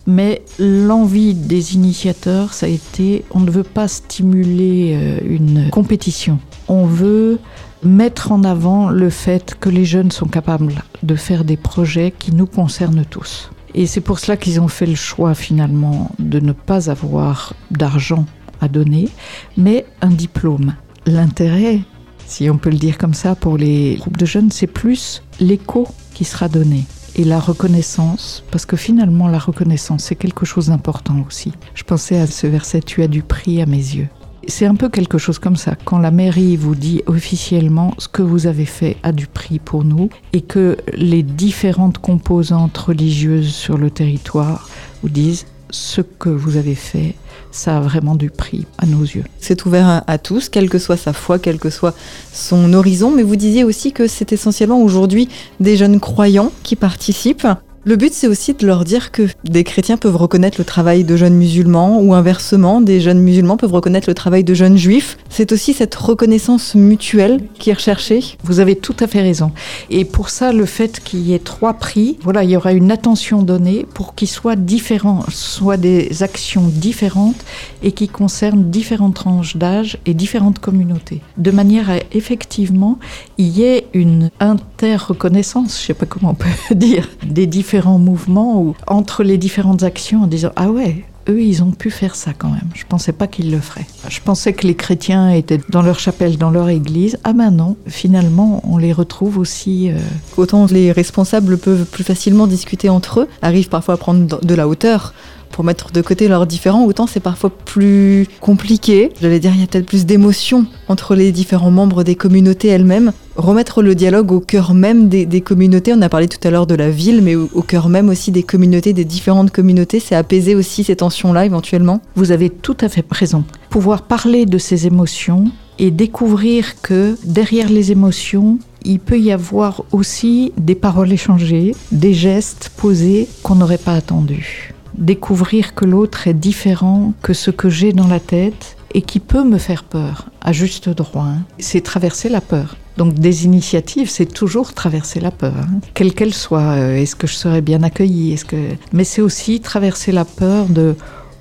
mais 0.07 0.41
l'envie 0.57 1.35
des 1.35 1.75
initiateurs, 1.75 2.53
ça 2.53 2.65
a 2.65 2.69
été, 2.69 3.23
on 3.31 3.39
ne 3.39 3.51
veut 3.51 3.63
pas 3.63 3.87
stimuler 3.87 4.95
euh, 4.95 5.19
une 5.27 5.69
compétition. 5.69 6.39
On 6.67 6.85
veut 6.85 7.39
mettre 7.83 8.31
en 8.31 8.43
avant 8.43 8.89
le 8.89 9.11
fait 9.11 9.55
que 9.59 9.69
les 9.69 9.85
jeunes 9.85 10.11
sont 10.11 10.27
capables 10.27 10.73
de 11.03 11.15
faire 11.15 11.43
des 11.43 11.57
projets 11.57 12.11
qui 12.17 12.33
nous 12.33 12.47
concernent 12.47 13.05
tous. 13.05 13.51
Et 13.77 13.87
c'est 13.87 14.01
pour 14.01 14.19
cela 14.19 14.37
qu'ils 14.37 14.61
ont 14.61 14.69
fait 14.69 14.85
le 14.85 14.95
choix 14.95 15.35
finalement 15.35 16.09
de 16.17 16.39
ne 16.39 16.53
pas 16.53 16.89
avoir 16.89 17.53
d'argent 17.71 18.25
à 18.61 18.69
donner, 18.69 19.09
mais 19.57 19.85
un 20.01 20.09
diplôme. 20.09 20.75
L'intérêt, 21.05 21.81
si 22.25 22.49
on 22.49 22.57
peut 22.57 22.69
le 22.69 22.77
dire 22.77 22.97
comme 22.97 23.13
ça, 23.13 23.35
pour 23.35 23.57
les 23.57 23.97
groupes 23.97 24.15
de 24.15 24.25
jeunes, 24.25 24.49
c'est 24.49 24.65
plus 24.65 25.21
l'écho 25.41 25.89
qui 26.13 26.23
sera 26.23 26.47
donné 26.47 26.85
et 27.17 27.25
la 27.25 27.39
reconnaissance, 27.39 28.43
parce 28.49 28.65
que 28.65 28.77
finalement 28.77 29.27
la 29.27 29.39
reconnaissance, 29.39 30.05
c'est 30.05 30.15
quelque 30.15 30.45
chose 30.45 30.67
d'important 30.67 31.23
aussi. 31.27 31.51
Je 31.73 31.83
pensais 31.83 32.17
à 32.17 32.27
ce 32.27 32.47
verset, 32.47 32.81
tu 32.81 33.03
as 33.03 33.07
du 33.07 33.23
prix 33.23 33.61
à 33.61 33.65
mes 33.65 33.77
yeux. 33.77 34.07
C'est 34.47 34.65
un 34.65 34.75
peu 34.75 34.89
quelque 34.89 35.17
chose 35.17 35.39
comme 35.39 35.55
ça. 35.55 35.75
Quand 35.85 35.97
la 35.97 36.11
mairie 36.11 36.55
vous 36.55 36.75
dit 36.75 37.01
officiellement 37.07 37.93
ce 37.97 38.07
que 38.07 38.21
vous 38.21 38.47
avez 38.47 38.65
fait 38.65 38.97
a 39.03 39.11
du 39.11 39.27
prix 39.27 39.59
pour 39.59 39.83
nous 39.83 40.09
et 40.33 40.41
que 40.41 40.77
les 40.93 41.23
différentes 41.23 41.97
composantes 41.97 42.77
religieuses 42.77 43.53
sur 43.53 43.77
le 43.77 43.89
territoire 43.89 44.69
vous 45.01 45.09
disent 45.09 45.45
ce 45.71 46.01
que 46.01 46.29
vous 46.29 46.57
avez 46.57 46.75
fait, 46.75 47.15
ça 47.51 47.77
a 47.77 47.79
vraiment 47.81 48.15
du 48.15 48.29
prix 48.29 48.65
à 48.77 48.85
nos 48.85 49.01
yeux. 49.01 49.23
C'est 49.39 49.65
ouvert 49.65 50.03
à, 50.05 50.17
tous, 50.17 50.49
quelle 50.49 50.69
que 50.69 50.77
soit 50.77 50.97
sa 50.97 51.13
foi, 51.13 51.39
quel 51.39 51.57
que 51.57 51.69
soit 51.69 51.95
son 52.31 52.71
horizon, 52.73 53.11
mais 53.15 53.23
vous 53.23 53.35
disiez 53.35 53.63
aussi 53.63 53.91
que 53.91 54.07
c'est 54.07 54.31
essentiellement 54.31 54.81
aujourd'hui 54.81 55.27
des 55.59 55.75
jeunes 55.75 55.99
croyants 55.99 56.51
qui 56.63 56.75
participent. 56.75 57.47
Le 57.87 57.97
but, 57.97 58.11
c'est 58.11 58.27
aussi 58.27 58.55
de 58.55 58.65
leur 58.65 58.83
dire 58.83 59.11
que 59.11 59.27
des 59.43 59.63
chrétiens 59.63 59.97
peuvent 59.97 60.15
reconnaître 60.15 60.57
le 60.57 60.65
travail 60.65 61.03
de 61.03 61.15
jeunes 61.15 61.35
musulmans 61.35 62.01
ou 62.01 62.15
inversement, 62.15 62.81
des 62.81 62.99
jeunes 62.99 63.19
musulmans 63.19 63.57
peuvent 63.57 63.73
reconnaître 63.73 64.09
le 64.09 64.15
travail 64.15 64.43
de 64.43 64.55
jeunes 64.55 64.75
juifs. 64.75 65.19
C'est 65.29 65.51
aussi 65.51 65.71
cette 65.75 65.93
reconnaissance 65.93 66.73
mutuelle 66.73 67.43
qui 67.59 67.69
est 67.69 67.73
recherchée. 67.73 68.37
Vous 68.43 68.59
avez 68.59 68.75
tout 68.75 68.95
à 69.01 69.05
fait 69.05 69.21
raison. 69.21 69.51
Et 69.91 70.03
pour 70.03 70.29
ça, 70.29 70.51
le 70.51 70.65
fait 70.65 70.99
qu'il 70.99 71.19
y 71.19 71.35
ait 71.35 71.39
trois 71.39 71.75
prix, 71.75 72.17
voilà, 72.23 72.43
il 72.43 72.49
y 72.49 72.57
aura 72.57 72.73
une 72.73 72.91
attention 72.91 73.43
donnée 73.43 73.85
pour 73.93 74.15
qu'ils 74.15 74.29
soient 74.29 74.55
différents, 74.55 75.23
soient 75.29 75.77
des 75.77 76.23
actions 76.23 76.67
différentes 76.67 77.45
et 77.83 77.91
qui 77.91 78.07
concernent 78.07 78.71
différentes 78.71 79.13
tranches 79.13 79.57
d'âge 79.57 79.99
et 80.07 80.15
différentes 80.15 80.57
communautés. 80.57 81.21
De 81.37 81.51
manière 81.51 81.91
à 81.91 81.97
effectivement, 82.13 82.97
il 83.37 83.49
y 83.49 83.61
ait 83.61 83.85
une 83.93 84.31
inter-reconnaissance, 84.39 85.77
je 85.77 85.83
ne 85.83 85.85
sais 85.85 85.93
pas 85.93 86.07
comment 86.07 86.31
on 86.31 86.33
peut 86.33 86.49
dire, 86.75 87.07
des 87.23 87.45
différents 87.45 87.74
différents 87.75 87.99
mouvements 87.99 88.61
ou 88.61 88.73
entre 88.87 89.21
les 89.21 89.37
différentes 89.37 89.83
actions 89.83 90.23
en 90.23 90.27
disant 90.27 90.51
Ah 90.55 90.69
ouais, 90.69 91.03
eux, 91.27 91.41
ils 91.41 91.61
ont 91.61 91.71
pu 91.71 91.91
faire 91.91 92.15
ça 92.15 92.31
quand 92.31 92.47
même. 92.47 92.69
Je 92.73 92.85
pensais 92.87 93.11
pas 93.11 93.27
qu'ils 93.27 93.51
le 93.51 93.59
feraient. 93.59 93.85
Je 94.07 94.21
pensais 94.21 94.53
que 94.53 94.65
les 94.65 94.75
chrétiens 94.75 95.29
étaient 95.29 95.59
dans 95.67 95.81
leur 95.81 95.99
chapelle, 95.99 96.37
dans 96.37 96.51
leur 96.51 96.69
église. 96.69 97.17
Ah 97.25 97.33
ben 97.33 97.51
non, 97.51 97.75
finalement, 97.87 98.61
on 98.63 98.77
les 98.77 98.93
retrouve 98.93 99.37
aussi. 99.37 99.91
Euh, 99.91 99.97
Autant 100.37 100.67
les 100.67 100.93
responsables 100.93 101.57
peuvent 101.57 101.83
plus 101.83 102.05
facilement 102.05 102.47
discuter 102.47 102.87
entre 102.87 103.21
eux, 103.21 103.27
arrivent 103.41 103.67
parfois 103.67 103.95
à 103.95 103.97
prendre 103.97 104.39
de 104.41 104.55
la 104.55 104.69
hauteur 104.69 105.13
pour 105.55 105.63
mettre 105.63 105.93
de 105.93 106.01
côté 106.01 106.27
leurs 106.27 106.45
différends, 106.45 106.83
autant 106.83 107.07
c'est 107.07 107.21
parfois 107.21 107.49
plus 107.49 108.27
compliqué. 108.41 109.09
J'allais 109.21 109.39
dire, 109.39 109.53
il 109.55 109.61
y 109.61 109.63
a 109.63 109.67
peut-être 109.67 109.85
plus 109.85 110.05
d'émotions 110.05 110.65
entre 110.89 111.15
les 111.15 111.31
différents 111.31 111.71
membres 111.71 112.03
des 112.03 112.15
communautés 112.15 112.67
elles-mêmes. 112.67 113.13
Remettre 113.37 113.81
le 113.81 113.95
dialogue 113.95 114.33
au 114.33 114.41
cœur 114.41 114.73
même 114.73 115.07
des, 115.07 115.41
communautés, 115.41 115.93
on 115.93 116.01
a 116.01 116.09
parlé 116.09 116.27
tout 116.27 116.45
à 116.45 116.51
l'heure 116.51 116.67
de 116.67 116.75
la 116.75 116.89
ville, 116.89 117.21
mais 117.21 117.35
au, 117.35 117.61
cœur 117.61 117.87
même 117.87 118.09
aussi 118.09 118.31
des 118.31 118.43
communautés, 118.43 118.91
des 118.91 119.05
différentes 119.05 119.51
communautés, 119.51 120.01
c'est 120.01 120.13
apaiser 120.13 120.55
aussi 120.55 120.83
ces 120.83 120.97
tensions-là 120.97 121.45
éventuellement. 121.45 122.01
Vous 122.17 122.33
avez 122.33 122.49
tout 122.49 122.77
à 122.81 122.89
fait 122.89 123.05
raison. 123.09 123.45
Pouvoir 123.69 124.01
parler 124.01 124.45
de 124.45 124.57
ces 124.57 124.87
émotions 124.87 125.45
et 125.79 125.89
découvrir 125.89 126.81
que 126.81 127.15
derrière 127.23 127.69
les 127.69 127.93
émotions, 127.93 128.59
il 128.83 128.99
peut 128.99 129.19
y 129.19 129.31
avoir 129.31 129.85
aussi 129.93 130.51
des 130.57 130.75
paroles 130.75 131.13
échangées, 131.13 131.73
des 131.93 132.13
gestes 132.13 132.71
posés 132.75 133.29
qu'on 133.41 133.55
n'aurait 133.55 133.77
pas 133.77 133.93
attendus 133.93 134.74
découvrir 134.97 135.75
que 135.75 135.85
l'autre 135.85 136.27
est 136.27 136.33
différent 136.33 137.13
que 137.21 137.33
ce 137.33 137.51
que 137.51 137.69
j'ai 137.69 137.93
dans 137.93 138.07
la 138.07 138.19
tête 138.19 138.77
et 138.93 139.01
qui 139.01 139.19
peut 139.19 139.43
me 139.43 139.57
faire 139.57 139.83
peur, 139.83 140.29
à 140.41 140.53
juste 140.53 140.89
droit. 140.89 141.25
Hein. 141.25 141.41
C'est 141.59 141.81
traverser 141.81 142.29
la 142.29 142.41
peur. 142.41 142.77
Donc 142.97 143.13
des 143.13 143.43
initiatives, 143.43 144.09
c'est 144.09 144.25
toujours 144.25 144.73
traverser 144.73 145.19
la 145.19 145.31
peur, 145.31 145.53
hein. 145.57 145.79
quelle 145.93 146.13
qu'elle 146.13 146.33
soit. 146.33 146.61
Euh, 146.61 146.95
est-ce 146.95 147.15
que 147.15 147.27
je 147.27 147.33
serai 147.33 147.59
bien 147.59 147.83
accueillie 147.83 148.31
Est-ce 148.31 148.45
que 148.45 148.55
Mais 148.93 149.03
c'est 149.03 149.21
aussi 149.21 149.59
traverser 149.59 150.13
la 150.13 150.23
peur 150.23 150.67
de 150.67 150.95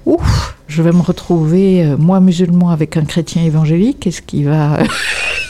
ouf, 0.04 0.56
je 0.66 0.82
vais 0.82 0.92
me 0.92 1.00
retrouver 1.00 1.84
euh, 1.84 1.96
moi 1.96 2.18
musulman 2.18 2.70
avec 2.70 2.96
un 2.96 3.04
chrétien 3.04 3.44
évangélique. 3.44 4.06
Est-ce 4.06 4.22
qui 4.22 4.42
va 4.42 4.78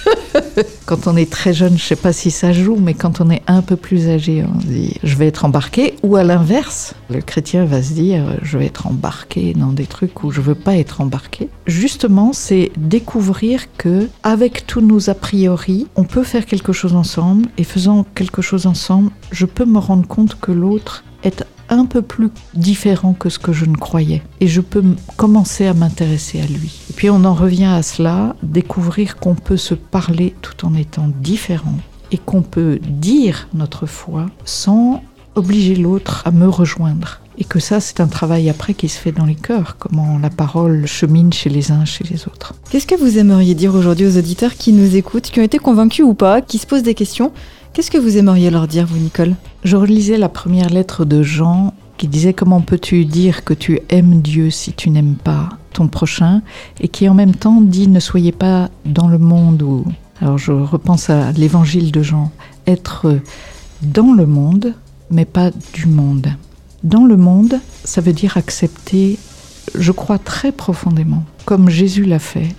quand 0.86 1.06
on 1.06 1.16
est 1.16 1.30
très 1.30 1.52
jeune, 1.52 1.76
je 1.78 1.82
sais 1.82 1.96
pas 1.96 2.12
si 2.12 2.30
ça 2.30 2.52
joue, 2.52 2.76
mais 2.76 2.94
quand 2.94 3.20
on 3.20 3.30
est 3.30 3.42
un 3.46 3.62
peu 3.62 3.76
plus 3.76 4.08
âgé, 4.08 4.44
on 4.44 4.60
se 4.60 4.66
dit 4.66 4.96
je 5.02 5.16
vais 5.16 5.26
être 5.26 5.44
embarqué. 5.44 5.94
Ou 6.02 6.16
à 6.16 6.24
l'inverse, 6.24 6.94
le 7.10 7.20
chrétien 7.20 7.64
va 7.64 7.82
se 7.82 7.92
dire 7.92 8.38
je 8.42 8.58
vais 8.58 8.66
être 8.66 8.86
embarqué 8.86 9.54
dans 9.54 9.72
des 9.72 9.86
trucs 9.86 10.22
où 10.24 10.30
je 10.30 10.40
veux 10.40 10.54
pas 10.54 10.76
être 10.76 11.00
embarqué. 11.00 11.48
Justement, 11.66 12.32
c'est 12.32 12.72
découvrir 12.76 13.66
que 13.76 14.08
avec 14.22 14.66
tous 14.66 14.80
nos 14.80 15.10
a 15.10 15.14
priori, 15.14 15.86
on 15.96 16.04
peut 16.04 16.24
faire 16.24 16.46
quelque 16.46 16.72
chose 16.72 16.94
ensemble 16.94 17.48
et 17.58 17.64
faisant 17.64 18.06
quelque 18.14 18.42
chose 18.42 18.66
ensemble, 18.66 19.10
je 19.30 19.46
peux 19.46 19.64
me 19.64 19.78
rendre 19.78 20.06
compte 20.06 20.38
que 20.40 20.52
l'autre 20.52 21.04
est 21.22 21.44
un 21.68 21.86
peu 21.86 22.02
plus 22.02 22.30
différent 22.54 23.12
que 23.12 23.28
ce 23.28 23.38
que 23.38 23.52
je 23.52 23.64
ne 23.64 23.76
croyais. 23.76 24.22
Et 24.40 24.48
je 24.48 24.60
peux 24.60 24.84
commencer 25.16 25.66
à 25.66 25.74
m'intéresser 25.74 26.40
à 26.40 26.46
lui. 26.46 26.80
Et 26.90 26.92
puis 26.92 27.10
on 27.10 27.24
en 27.24 27.34
revient 27.34 27.64
à 27.64 27.82
cela, 27.82 28.36
découvrir 28.42 29.16
qu'on 29.16 29.34
peut 29.34 29.56
se 29.56 29.74
parler 29.74 30.34
tout 30.42 30.66
en 30.66 30.74
étant 30.74 31.10
différent 31.20 31.78
et 32.12 32.18
qu'on 32.18 32.42
peut 32.42 32.78
dire 32.82 33.48
notre 33.54 33.86
foi 33.86 34.26
sans 34.44 35.02
obliger 35.34 35.74
l'autre 35.74 36.22
à 36.24 36.30
me 36.30 36.48
rejoindre. 36.48 37.20
Et 37.36 37.44
que 37.44 37.58
ça, 37.58 37.80
c'est 37.80 37.98
un 37.98 38.06
travail 38.06 38.48
après 38.48 38.74
qui 38.74 38.88
se 38.88 38.96
fait 38.96 39.10
dans 39.10 39.24
les 39.24 39.34
cœurs, 39.34 39.76
comment 39.78 40.18
la 40.18 40.30
parole 40.30 40.86
chemine 40.86 41.32
chez 41.32 41.50
les 41.50 41.72
uns, 41.72 41.84
chez 41.84 42.04
les 42.04 42.28
autres. 42.28 42.54
Qu'est-ce 42.70 42.86
que 42.86 42.94
vous 42.94 43.18
aimeriez 43.18 43.54
dire 43.54 43.74
aujourd'hui 43.74 44.06
aux 44.06 44.16
auditeurs 44.16 44.54
qui 44.54 44.72
nous 44.72 44.94
écoutent, 44.94 45.24
qui 45.24 45.40
ont 45.40 45.44
été 45.44 45.58
convaincus 45.58 46.04
ou 46.04 46.14
pas, 46.14 46.40
qui 46.40 46.58
se 46.58 46.66
posent 46.66 46.84
des 46.84 46.94
questions 46.94 47.32
Qu'est-ce 47.74 47.90
que 47.90 47.98
vous 47.98 48.18
aimeriez 48.18 48.50
leur 48.50 48.68
dire, 48.68 48.86
vous, 48.86 48.98
Nicole? 48.98 49.34
Je 49.64 49.74
relisais 49.74 50.16
la 50.16 50.28
première 50.28 50.70
lettre 50.70 51.04
de 51.04 51.24
Jean 51.24 51.74
qui 51.96 52.06
disait 52.06 52.32
Comment 52.32 52.60
peux-tu 52.60 53.04
dire 53.04 53.42
que 53.42 53.52
tu 53.52 53.80
aimes 53.88 54.22
Dieu 54.22 54.50
si 54.50 54.72
tu 54.72 54.90
n'aimes 54.90 55.16
pas 55.16 55.48
ton 55.72 55.88
prochain 55.88 56.42
Et 56.80 56.86
qui 56.86 57.08
en 57.08 57.14
même 57.14 57.34
temps 57.34 57.60
dit 57.60 57.88
Ne 57.88 57.98
soyez 57.98 58.30
pas 58.30 58.70
dans 58.84 59.08
le 59.08 59.18
monde. 59.18 59.84
Alors 60.20 60.38
je 60.38 60.52
repense 60.52 61.10
à 61.10 61.32
l'évangile 61.32 61.90
de 61.90 62.00
Jean 62.00 62.30
être 62.68 63.18
dans 63.82 64.12
le 64.12 64.26
monde, 64.26 64.74
mais 65.10 65.24
pas 65.24 65.50
du 65.72 65.86
monde. 65.86 66.28
Dans 66.84 67.04
le 67.04 67.16
monde, 67.16 67.58
ça 67.82 68.00
veut 68.00 68.12
dire 68.12 68.36
accepter, 68.36 69.18
je 69.74 69.90
crois 69.90 70.20
très 70.20 70.52
profondément, 70.52 71.24
comme 71.44 71.68
Jésus 71.68 72.04
l'a 72.04 72.20
fait, 72.20 72.54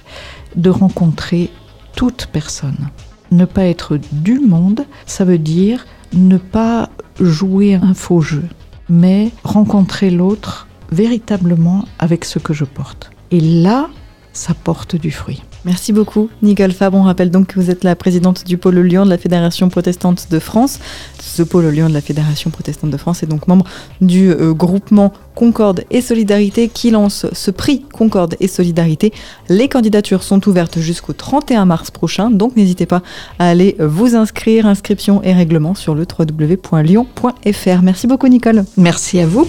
de 0.58 0.70
rencontrer 0.70 1.52
toute 1.96 2.28
personne 2.34 2.90
ne 3.36 3.46
pas 3.46 3.66
être 3.66 4.00
du 4.12 4.40
monde, 4.40 4.86
ça 5.06 5.26
veut 5.26 5.38
dire 5.38 5.86
ne 6.14 6.38
pas 6.38 6.90
jouer 7.20 7.76
un 7.76 7.94
faux 7.94 8.22
jeu, 8.22 8.44
mais 8.90 9.32
rencontrer 9.44 10.10
l'autre 10.10 10.68
véritablement 10.92 11.86
avec 12.00 12.26
ce 12.26 12.40
que 12.40 12.54
je 12.54 12.66
porte. 12.66 13.12
Et 13.32 13.42
là, 13.42 13.90
ça 14.34 14.54
porte 14.54 14.96
du 14.96 15.12
fruit. 15.12 15.42
Merci 15.66 15.94
beaucoup, 15.94 16.30
Nicole 16.44 16.72
Fabre. 16.72 16.96
On 16.96 17.02
rappelle 17.02 17.32
donc 17.32 17.48
que 17.48 17.60
vous 17.60 17.72
êtes 17.72 17.84
la 17.84 17.96
présidente 17.96 18.46
du 18.46 18.58
pôle 18.58 18.78
Lyon 18.80 19.04
de 19.04 19.10
la 19.10 19.18
Fédération 19.18 19.68
protestante 19.68 20.28
de 20.30 20.38
France. 20.38 20.80
Ce 21.20 21.42
pôle 21.42 21.66
Lyon 21.70 21.90
de 21.90 21.94
la 21.94 22.02
Fédération 22.02 22.52
protestante 22.52 22.92
de 22.92 22.98
France 22.98 23.24
est 23.24 23.26
donc 23.26 23.48
membre 23.48 23.66
du 24.00 24.30
euh, 24.30 24.54
groupement 24.54 25.12
Concorde 25.34 25.84
et 25.90 26.02
Solidarité 26.02 26.70
qui 26.70 26.92
lance 26.92 27.26
ce 27.34 27.50
prix 27.50 27.82
Concorde 27.92 28.36
et 28.40 28.48
Solidarité. 28.48 29.12
Les 29.50 29.68
candidatures 29.68 30.22
sont 30.22 30.48
ouvertes 30.48 30.80
jusqu'au 30.80 31.14
31 31.14 31.66
mars 31.66 31.90
prochain, 31.90 32.30
donc 32.30 32.56
n'hésitez 32.56 32.86
pas 32.86 33.02
à 33.40 33.50
aller 33.50 33.76
vous 33.80 34.16
inscrire. 34.16 34.68
Inscription 34.68 35.24
et 35.24 35.34
règlement 35.34 35.74
sur 35.74 35.96
le 35.96 36.06
www.lyon.fr. 36.08 37.82
Merci 37.82 38.08
beaucoup, 38.08 38.28
Nicole. 38.28 38.66
Merci 38.78 39.20
à 39.20 39.26
vous. 39.26 39.48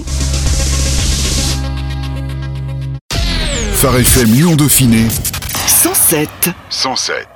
Phare 3.75 3.99
FM 3.99 4.33
Lyon 4.33 4.57
Dauphiné 4.57 5.07
107 5.87 6.55
107 6.69 7.36